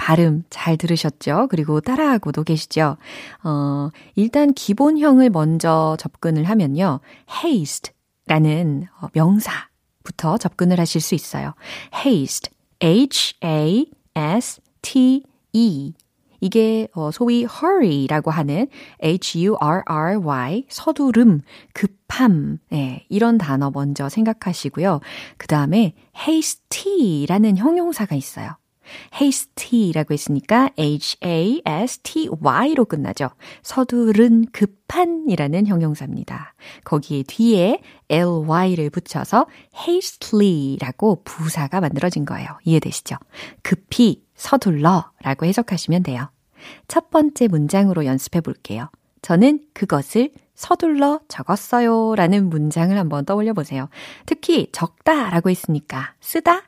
[0.10, 1.50] 발음 잘 들으셨죠?
[1.52, 2.98] 그리고 따라하고도 계시죠?
[3.44, 7.00] 어, 일단 기본형을 먼저 접근을 하면요.
[7.32, 7.94] haste
[8.26, 11.54] 라는 명사부터 접근을 하실 수 있어요.
[11.94, 12.52] haste,
[12.82, 13.94] h-a-s-t-e.
[16.42, 18.68] 이게 소위 hurry라고 하는
[19.04, 21.42] h-u-r-r-y 서두름,
[21.74, 25.02] 급함 네, 이런 단어 먼저 생각하시고요.
[25.38, 28.58] 그 다음에 hasty라는 형용사가 있어요.
[29.14, 32.36] Hasty라고 했으니까 h-a-s-t-y로
[32.86, 33.30] 끝나죠.
[33.62, 36.54] 서두른 급한이라는 형용사입니다.
[36.84, 39.48] 거기에 뒤에 ly를 붙여서
[39.88, 42.48] hastily,라고 부사가 만들어진 거예요.
[42.64, 43.16] 이해되시죠?
[43.62, 46.30] 급히 서둘러 라고 해석하시면 돼요.
[46.88, 48.90] 첫 번째 문장으로 연습해 볼게요.
[49.22, 53.90] 저는 그것을 서둘러 적었어요 라는 문장을 한번 떠올려 보세요.
[54.26, 56.64] 특히 적다 라고 했으니까 쓰다,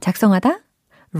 [0.00, 0.60] 작성하다,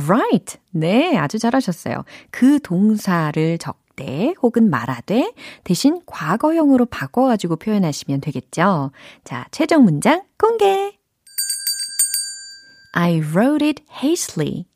[0.09, 0.59] right.
[0.71, 2.05] 네, 아주 잘하셨어요.
[2.31, 5.33] 그 동사를 적되 혹은 말하되
[5.65, 8.91] 대신 과거형으로 바꿔가지고 표현하시면 되겠죠.
[9.25, 10.99] 자, 최종 문장 공개.
[12.93, 14.67] I wrote it hastily.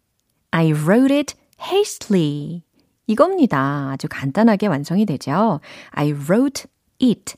[0.50, 2.62] I wrote it hastily.
[3.06, 3.90] 이겁니다.
[3.92, 5.60] 아주 간단하게 완성이 되죠.
[5.90, 6.64] I wrote
[7.02, 7.34] it.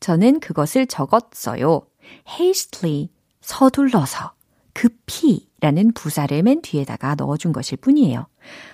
[0.00, 1.86] 저는 그것을 적었어요.
[2.38, 3.08] hastily.
[3.40, 4.32] 서둘러서.
[4.72, 8.28] 급히 라는 부사를 맨 뒤에다가 넣어준 것일 뿐이에요.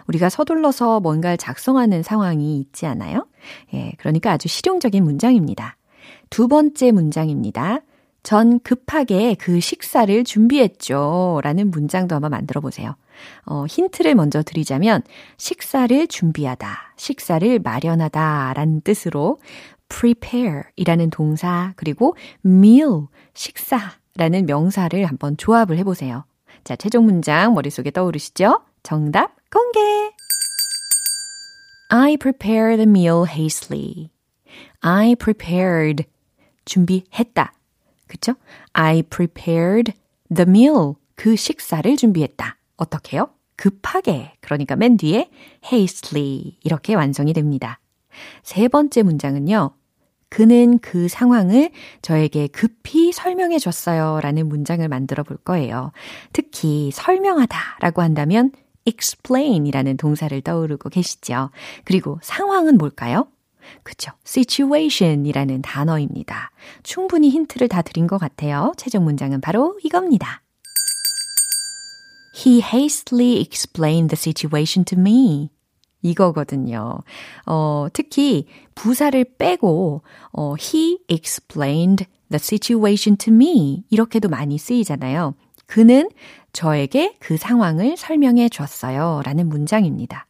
[0.08, 3.26] 우리가 서둘러서 뭔가를 작성하는 상황이 있지 않아요?
[3.72, 5.78] 예, 그러니까 아주 실용적인 문장입니다.
[6.28, 7.80] 두 번째 문장입니다.
[8.22, 11.40] 전 급하게 그 식사를 준비했죠.
[11.42, 12.94] 라는 문장도 한번 만들어 보세요.
[13.46, 15.00] 어, 힌트를 먼저 드리자면,
[15.38, 19.40] 식사를 준비하다, 식사를 마련하다 라는 뜻으로
[19.88, 23.78] prepare 이라는 동사, 그리고 meal, 식사
[24.14, 26.26] 라는 명사를 한번 조합을 해보세요.
[26.64, 28.62] 자, 최종 문장 머릿속에 떠오르시죠?
[28.82, 29.80] 정답 공개!
[31.88, 34.10] I prepared the meal hastily.
[34.80, 36.04] I prepared.
[36.64, 37.52] 준비했다.
[38.06, 38.34] 그쵸?
[38.72, 39.92] I prepared
[40.34, 40.94] the meal.
[41.16, 42.56] 그 식사를 준비했다.
[42.76, 43.30] 어떻게요?
[43.56, 44.32] 급하게.
[44.40, 45.30] 그러니까 맨 뒤에
[45.70, 46.56] hastily.
[46.62, 47.80] 이렇게 완성이 됩니다.
[48.42, 49.74] 세 번째 문장은요.
[50.32, 51.70] 그는 그 상황을
[52.00, 54.18] 저에게 급히 설명해 줬어요.
[54.22, 55.92] 라는 문장을 만들어 볼 거예요.
[56.32, 58.50] 특히 설명하다 라고 한다면
[58.86, 61.50] explain 이라는 동사를 떠오르고 계시죠.
[61.84, 63.26] 그리고 상황은 뭘까요?
[63.82, 64.10] 그쵸.
[64.26, 66.50] situation 이라는 단어입니다.
[66.82, 68.72] 충분히 힌트를 다 드린 것 같아요.
[68.78, 70.40] 최종 문장은 바로 이겁니다.
[72.34, 75.50] He hastily explained the situation to me.
[76.02, 76.98] 이거거든요.
[77.46, 85.34] 어, 특히 부사를 빼고 어, he explained the situation to me 이렇게도 많이 쓰이잖아요.
[85.66, 86.10] 그는
[86.52, 89.22] 저에게 그 상황을 설명해 줬어요.
[89.24, 90.26] 라는 문장입니다.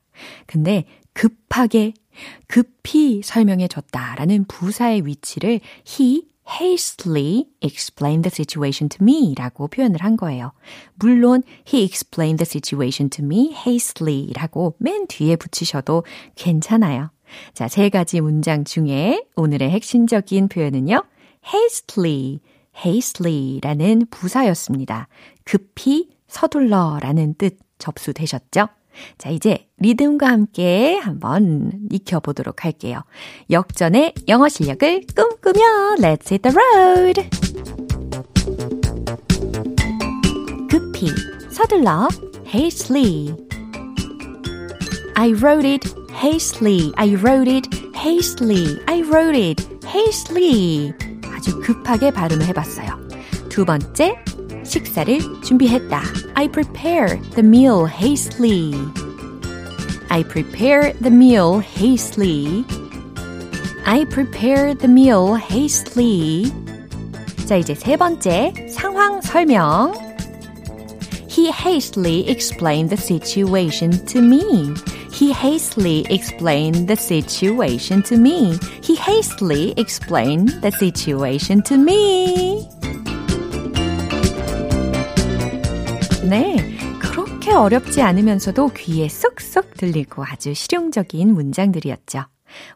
[0.47, 1.95] 근데 급하게,
[2.47, 10.03] 급히 설명해 줬다 라는 부사의 위치를 he hastily explained the situation to me 라고 표현을
[10.03, 10.53] 한 거예요.
[10.95, 17.11] 물론 he explained the situation to me hastily 라고 맨 뒤에 붙이셔도 괜찮아요.
[17.55, 21.03] 자, 세 가지 문장 중에 오늘의 핵심적인 표현은요.
[21.55, 22.41] hastily,
[22.85, 25.09] hastily 라는 부사였습니다.
[25.45, 28.69] 급히 서둘러 라는 뜻 접수되셨죠?
[29.19, 33.03] 자, 이제 리듬과 함께 한번 익혀보도록 할게요.
[33.51, 35.61] 역전의 영어 실력을 꿈꾸며
[35.99, 37.29] Let's hit the road!
[40.69, 41.09] 급히,
[41.51, 42.09] 서둘러,
[42.47, 43.35] hastily.
[45.15, 46.93] I wrote it hastily.
[46.97, 48.79] I wrote it hastily.
[48.87, 50.93] I wrote it hastily.
[51.27, 52.89] 아주 급하게 발음을 해봤어요.
[53.49, 54.17] 두 번째,
[54.64, 56.02] 식사를 준비했다.
[56.36, 58.74] I prepare the meal hastily.
[60.10, 62.66] I prepare the meal hastily.
[63.86, 66.52] I prepare the meal hastily.
[67.46, 69.94] 자, 이제 세 번째 상황 설명.
[71.30, 74.74] He He hastily explained the situation to me.
[75.14, 78.60] He hastily explained the situation to me.
[78.82, 82.68] He hastily explained the situation to me.
[86.29, 86.57] 네.
[87.01, 92.25] 그렇게 어렵지 않으면서도 귀에 쏙쏙 들리고 아주 실용적인 문장들이었죠.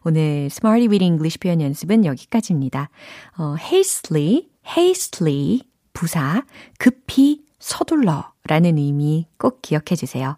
[0.03, 2.89] 오늘 Smarty with English 표현 연습은 여기까지입니다.
[3.37, 5.61] 어, hastily, hastily,
[5.93, 6.43] 부사,
[6.77, 10.37] 급히 서둘러 라는 의미 꼭 기억해 주세요.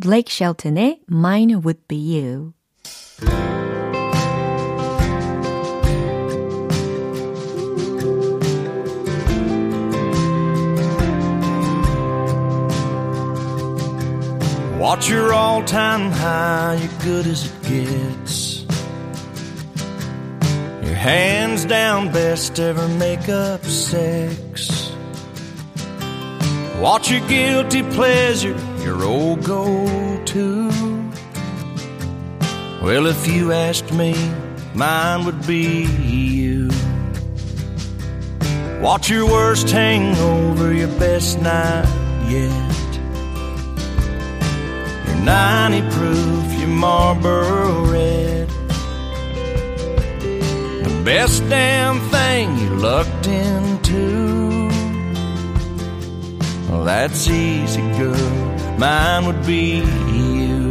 [0.00, 2.52] Blake Shelton의 Mine Would Be You.
[14.86, 18.64] Watch your all-time high, you're good as it gets.
[20.86, 24.92] Your hands down best ever make up sex.
[26.78, 30.68] Watch your guilty pleasure, your old go-to.
[32.80, 34.14] Well, if you asked me,
[34.72, 36.70] mine would be you.
[38.80, 42.85] Watch your worst hangover, your best night yet.
[45.26, 48.48] Your 90 proof, your Marlboro red.
[50.84, 54.68] The best damn thing you lucked into.
[56.70, 58.78] Well, that's easy, girl.
[58.78, 59.82] Mine would be
[60.14, 60.62] you.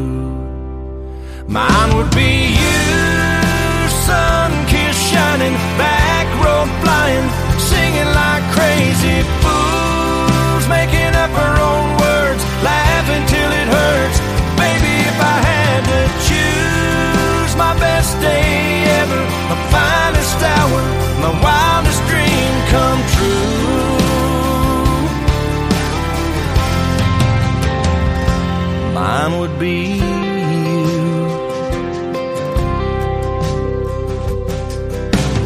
[1.49, 7.27] Mine would be you, sun kiss shining, back road flying,
[7.59, 14.24] singing like crazy fools, making up our own words, laughing till it hurts.
[15.89, 20.81] To choose my best day ever, my finest hour,
[21.23, 23.85] my wildest dream come true.
[28.95, 30.25] Mine would be you.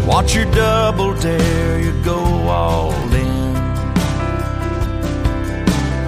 [0.08, 3.54] Watch your double dare, you go all in.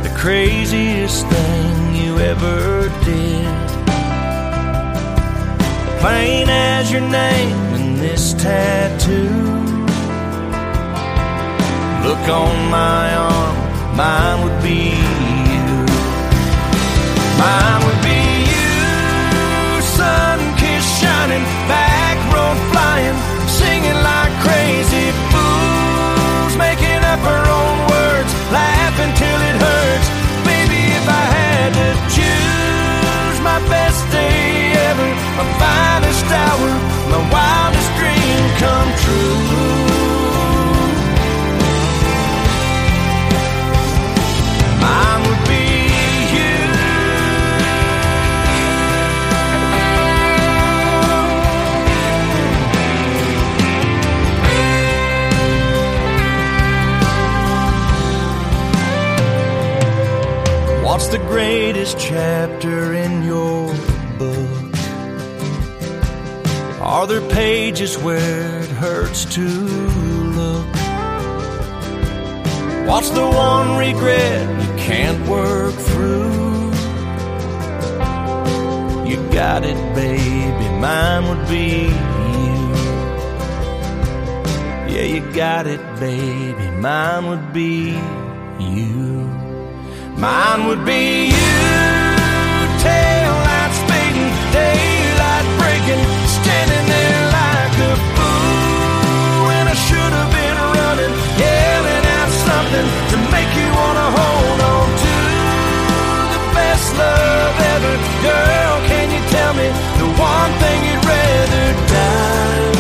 [0.04, 3.71] The craziest thing you ever did.
[6.02, 9.30] Plain as your name and this tattoo.
[12.02, 13.56] Look on my arm,
[13.96, 15.70] mine would be you.
[17.38, 18.82] Mine would be you,
[19.94, 28.32] sun kiss shining, back road flying, singing like crazy fools, making up our own words,
[28.50, 30.08] laughing till it hurts.
[30.50, 34.61] Baby, if I had to choose my best day
[35.02, 36.70] ever, my finest hour,
[37.12, 39.40] my wildest dream come true.
[44.82, 45.66] Mine would be
[46.36, 46.58] you.
[60.86, 63.61] What's the greatest chapter in your
[66.92, 70.68] Are there pages where it hurts to look?
[72.86, 76.74] What's the one regret you can't work through?
[79.10, 81.88] You got it, baby, mine would be
[82.36, 82.58] you.
[84.94, 87.92] Yeah, you got it, baby, mine would be
[88.60, 89.30] you.
[90.18, 93.21] Mine would be you, tail
[97.92, 101.14] a fool when I should have been running,
[101.44, 105.16] yelling out something to make you wanna hold on to
[106.34, 107.94] the best love ever.
[108.28, 109.68] Girl, can you tell me
[110.02, 112.72] the one thing you'd rather die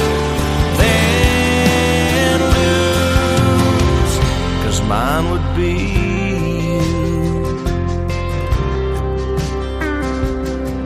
[0.79, 4.15] than lose?
[4.63, 5.73] Cause mine would be.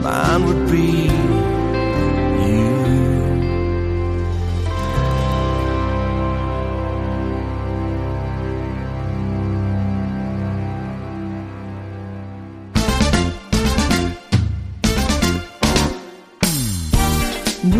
[0.02, 1.15] Mine would be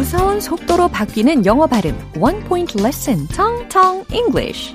[0.07, 4.73] 무서운 속도로 바뀌는 영어 발음 One Point Lesson 텅텅 English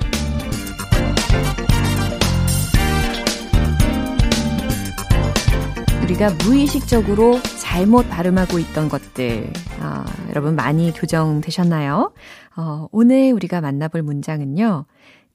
[6.03, 12.11] 우리가 무의식적으로 잘못 발음하고 있던 것들 아, 여러분 많이 교정되셨나요?
[12.57, 14.85] 어, 오늘 우리가 만나볼 문장은요.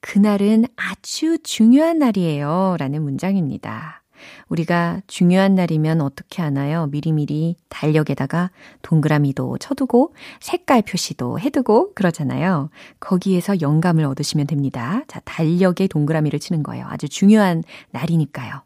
[0.01, 2.77] 그날은 아주 중요한 날이에요.
[2.79, 4.03] 라는 문장입니다.
[4.49, 6.87] 우리가 중요한 날이면 어떻게 하나요?
[6.87, 8.51] 미리미리 달력에다가
[8.83, 12.71] 동그라미도 쳐두고 색깔 표시도 해두고 그러잖아요.
[13.01, 15.03] 거기에서 영감을 얻으시면 됩니다.
[15.09, 16.87] 자, 달력에 동그라미를 치는 거예요.
[16.89, 18.63] 아주 중요한 날이니까요.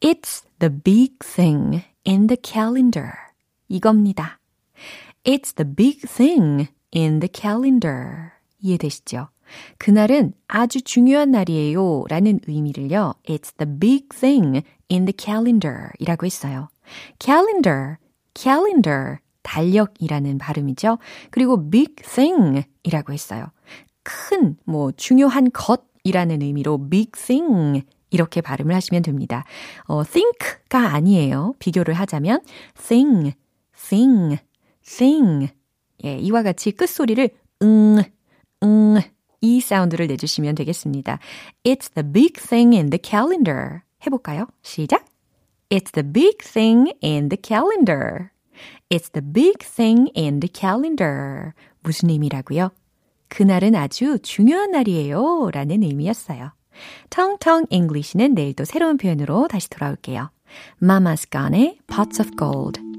[0.00, 3.10] It's the big thing in the calendar.
[3.68, 4.38] 이겁니다.
[5.24, 8.32] It's the big thing in the calendar.
[8.60, 9.28] 이해되시죠?
[9.78, 12.04] 그날은 아주 중요한 날이에요.
[12.08, 13.14] 라는 의미를요.
[13.24, 16.68] It's the big thing in the calendar 이라고 했어요.
[17.18, 17.96] calendar,
[18.34, 20.98] calendar, 달력이라는 발음이죠.
[21.30, 23.46] 그리고 big thing 이라고 했어요.
[24.02, 29.44] 큰, 뭐, 중요한 것 이라는 의미로 big thing 이렇게 발음을 하시면 됩니다.
[29.84, 31.54] 어, think가 아니에요.
[31.58, 32.40] 비교를 하자면
[32.86, 33.32] thing,
[33.88, 34.38] thing,
[34.84, 35.52] thing.
[36.04, 37.30] 예, 이와 같이 끝소리를
[37.62, 38.02] 응,
[38.64, 39.00] 응,
[39.42, 41.18] 이 사운드를 내주시면 되겠습니다.
[41.64, 43.80] It's the big thing in the calendar.
[44.06, 44.46] 해볼까요?
[44.62, 45.04] 시작.
[45.68, 48.30] It's the big thing in the calendar.
[48.88, 51.52] It's the big thing in the calendar.
[51.82, 52.70] 무슨 의미라고요?
[53.28, 55.50] 그날은 아주 중요한 날이에요.
[55.52, 56.52] 라는 의미였어요.
[57.10, 60.30] 텅텅 English는 내일 또 새로운 표현으로 다시 돌아올게요.
[60.82, 62.91] Mama's Gone의 Pots of Gold.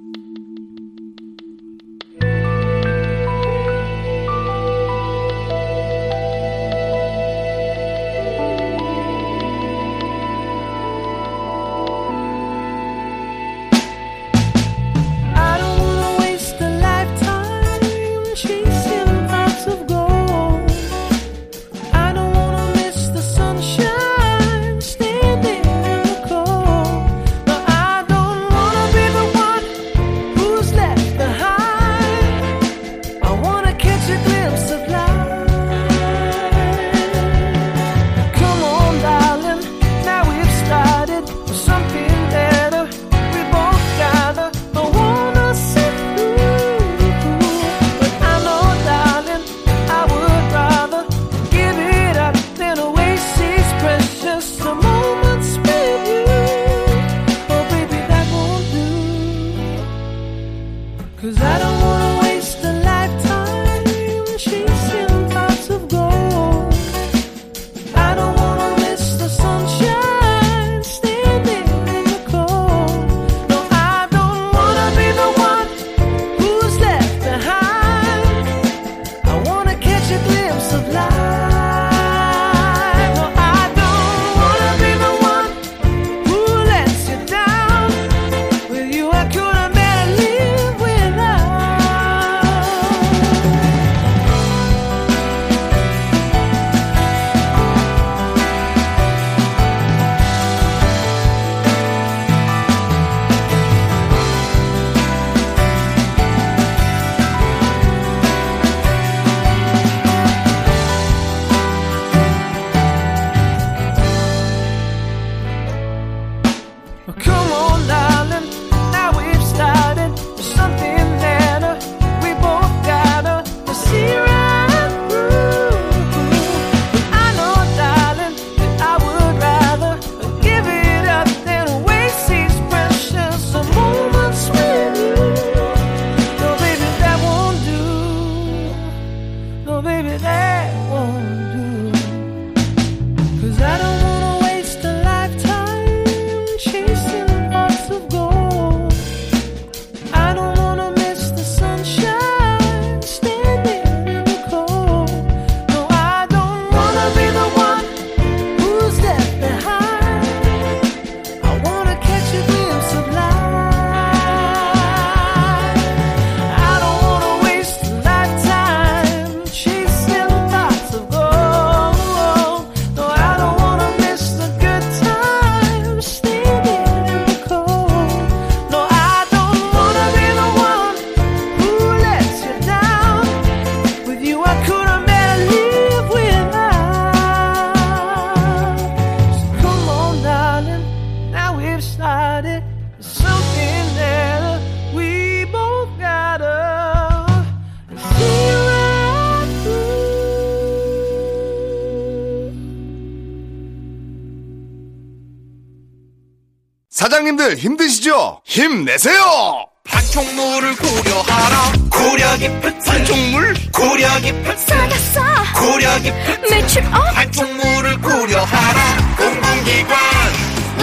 [207.43, 208.41] 여러분들 힘드시죠?
[208.45, 209.65] 힘내세요!
[209.83, 211.73] 반총물을 고려하라.
[211.91, 213.53] 고려 깊은 반총물?
[213.73, 215.21] 고려 깊은 싸갔어
[215.59, 219.15] 고려 깊은 매출 어 반총물을 고려하라.
[219.17, 219.97] 공공기관.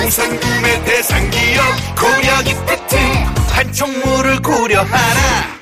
[0.06, 1.64] 우상금의 대상기업.
[1.98, 2.98] 고려 깊은
[3.50, 5.60] 반총물을 고려하라.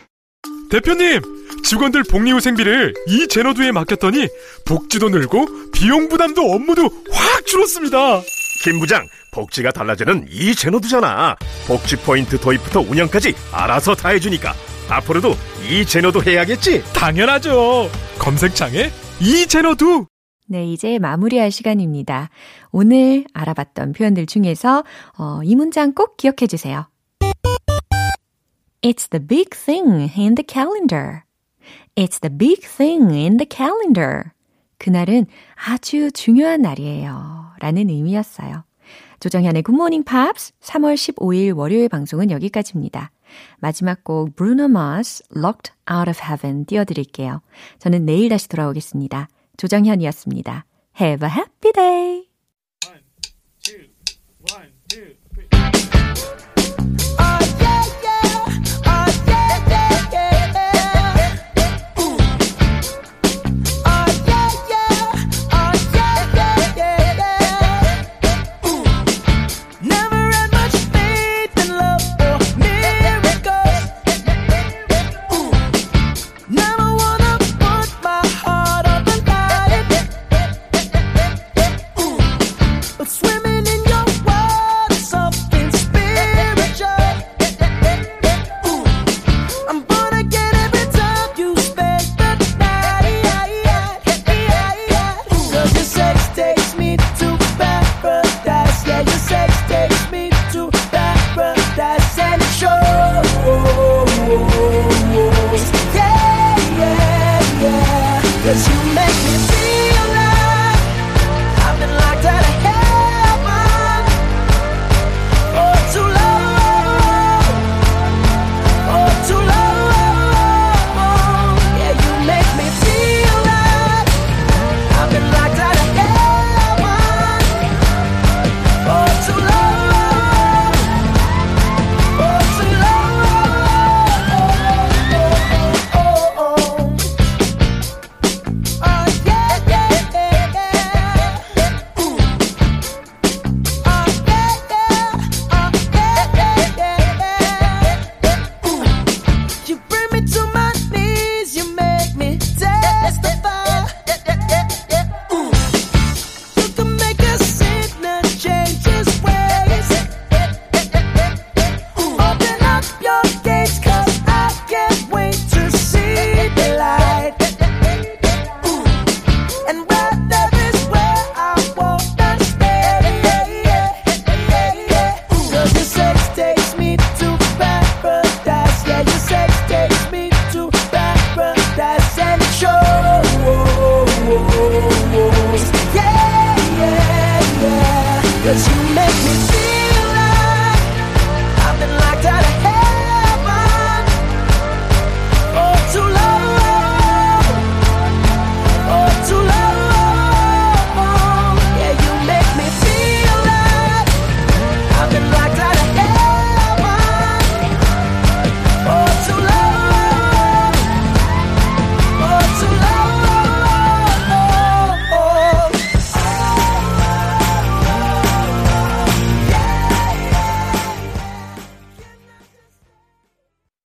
[0.71, 1.23] 대표님
[1.65, 4.27] 직원들 복리후 생비를 이 제너두에 맡겼더니
[4.67, 8.21] 복지도 늘고 비용 부담도 업무도 확 줄었습니다.
[8.63, 11.37] 김 부장, 복지가 달라지는 이 제너두잖아.
[11.67, 14.53] 복지 포인트 도입부터 운영까지 알아서 다 해주니까
[14.89, 15.35] 앞으로도
[15.69, 16.83] 이 제너두 해야겠지?
[16.93, 17.91] 당연하죠.
[18.19, 18.91] 검색창에
[19.21, 20.07] 이 제너두.
[20.47, 22.31] 네, 이제 마무리할 시간입니다.
[22.73, 24.83] 오늘 알아봤던 표현들 중에서
[25.19, 26.89] 어, 이 문장 꼭 기억해 주세요.
[28.81, 31.23] It's the big thing in the calendar.
[31.97, 34.31] It's the big thing in the calendar.
[34.79, 37.38] 그날은 아주 중요한 날이에요.
[37.61, 38.65] 라는 의미였어요.
[39.21, 43.11] 조정현의 굿모닝 팝스 3월 15일 월요일 방송은 여기까지입니다.
[43.59, 47.43] 마지막 곡 Bruno Mars Locked Out of Heaven 띄워드릴게요.
[47.79, 49.29] 저는 내일 다시 돌아오겠습니다.
[49.57, 50.65] 조정현이었습니다.
[51.01, 52.29] Have a happy day!
[52.87, 53.03] One,
[53.63, 53.89] two,
[54.51, 55.19] one, two.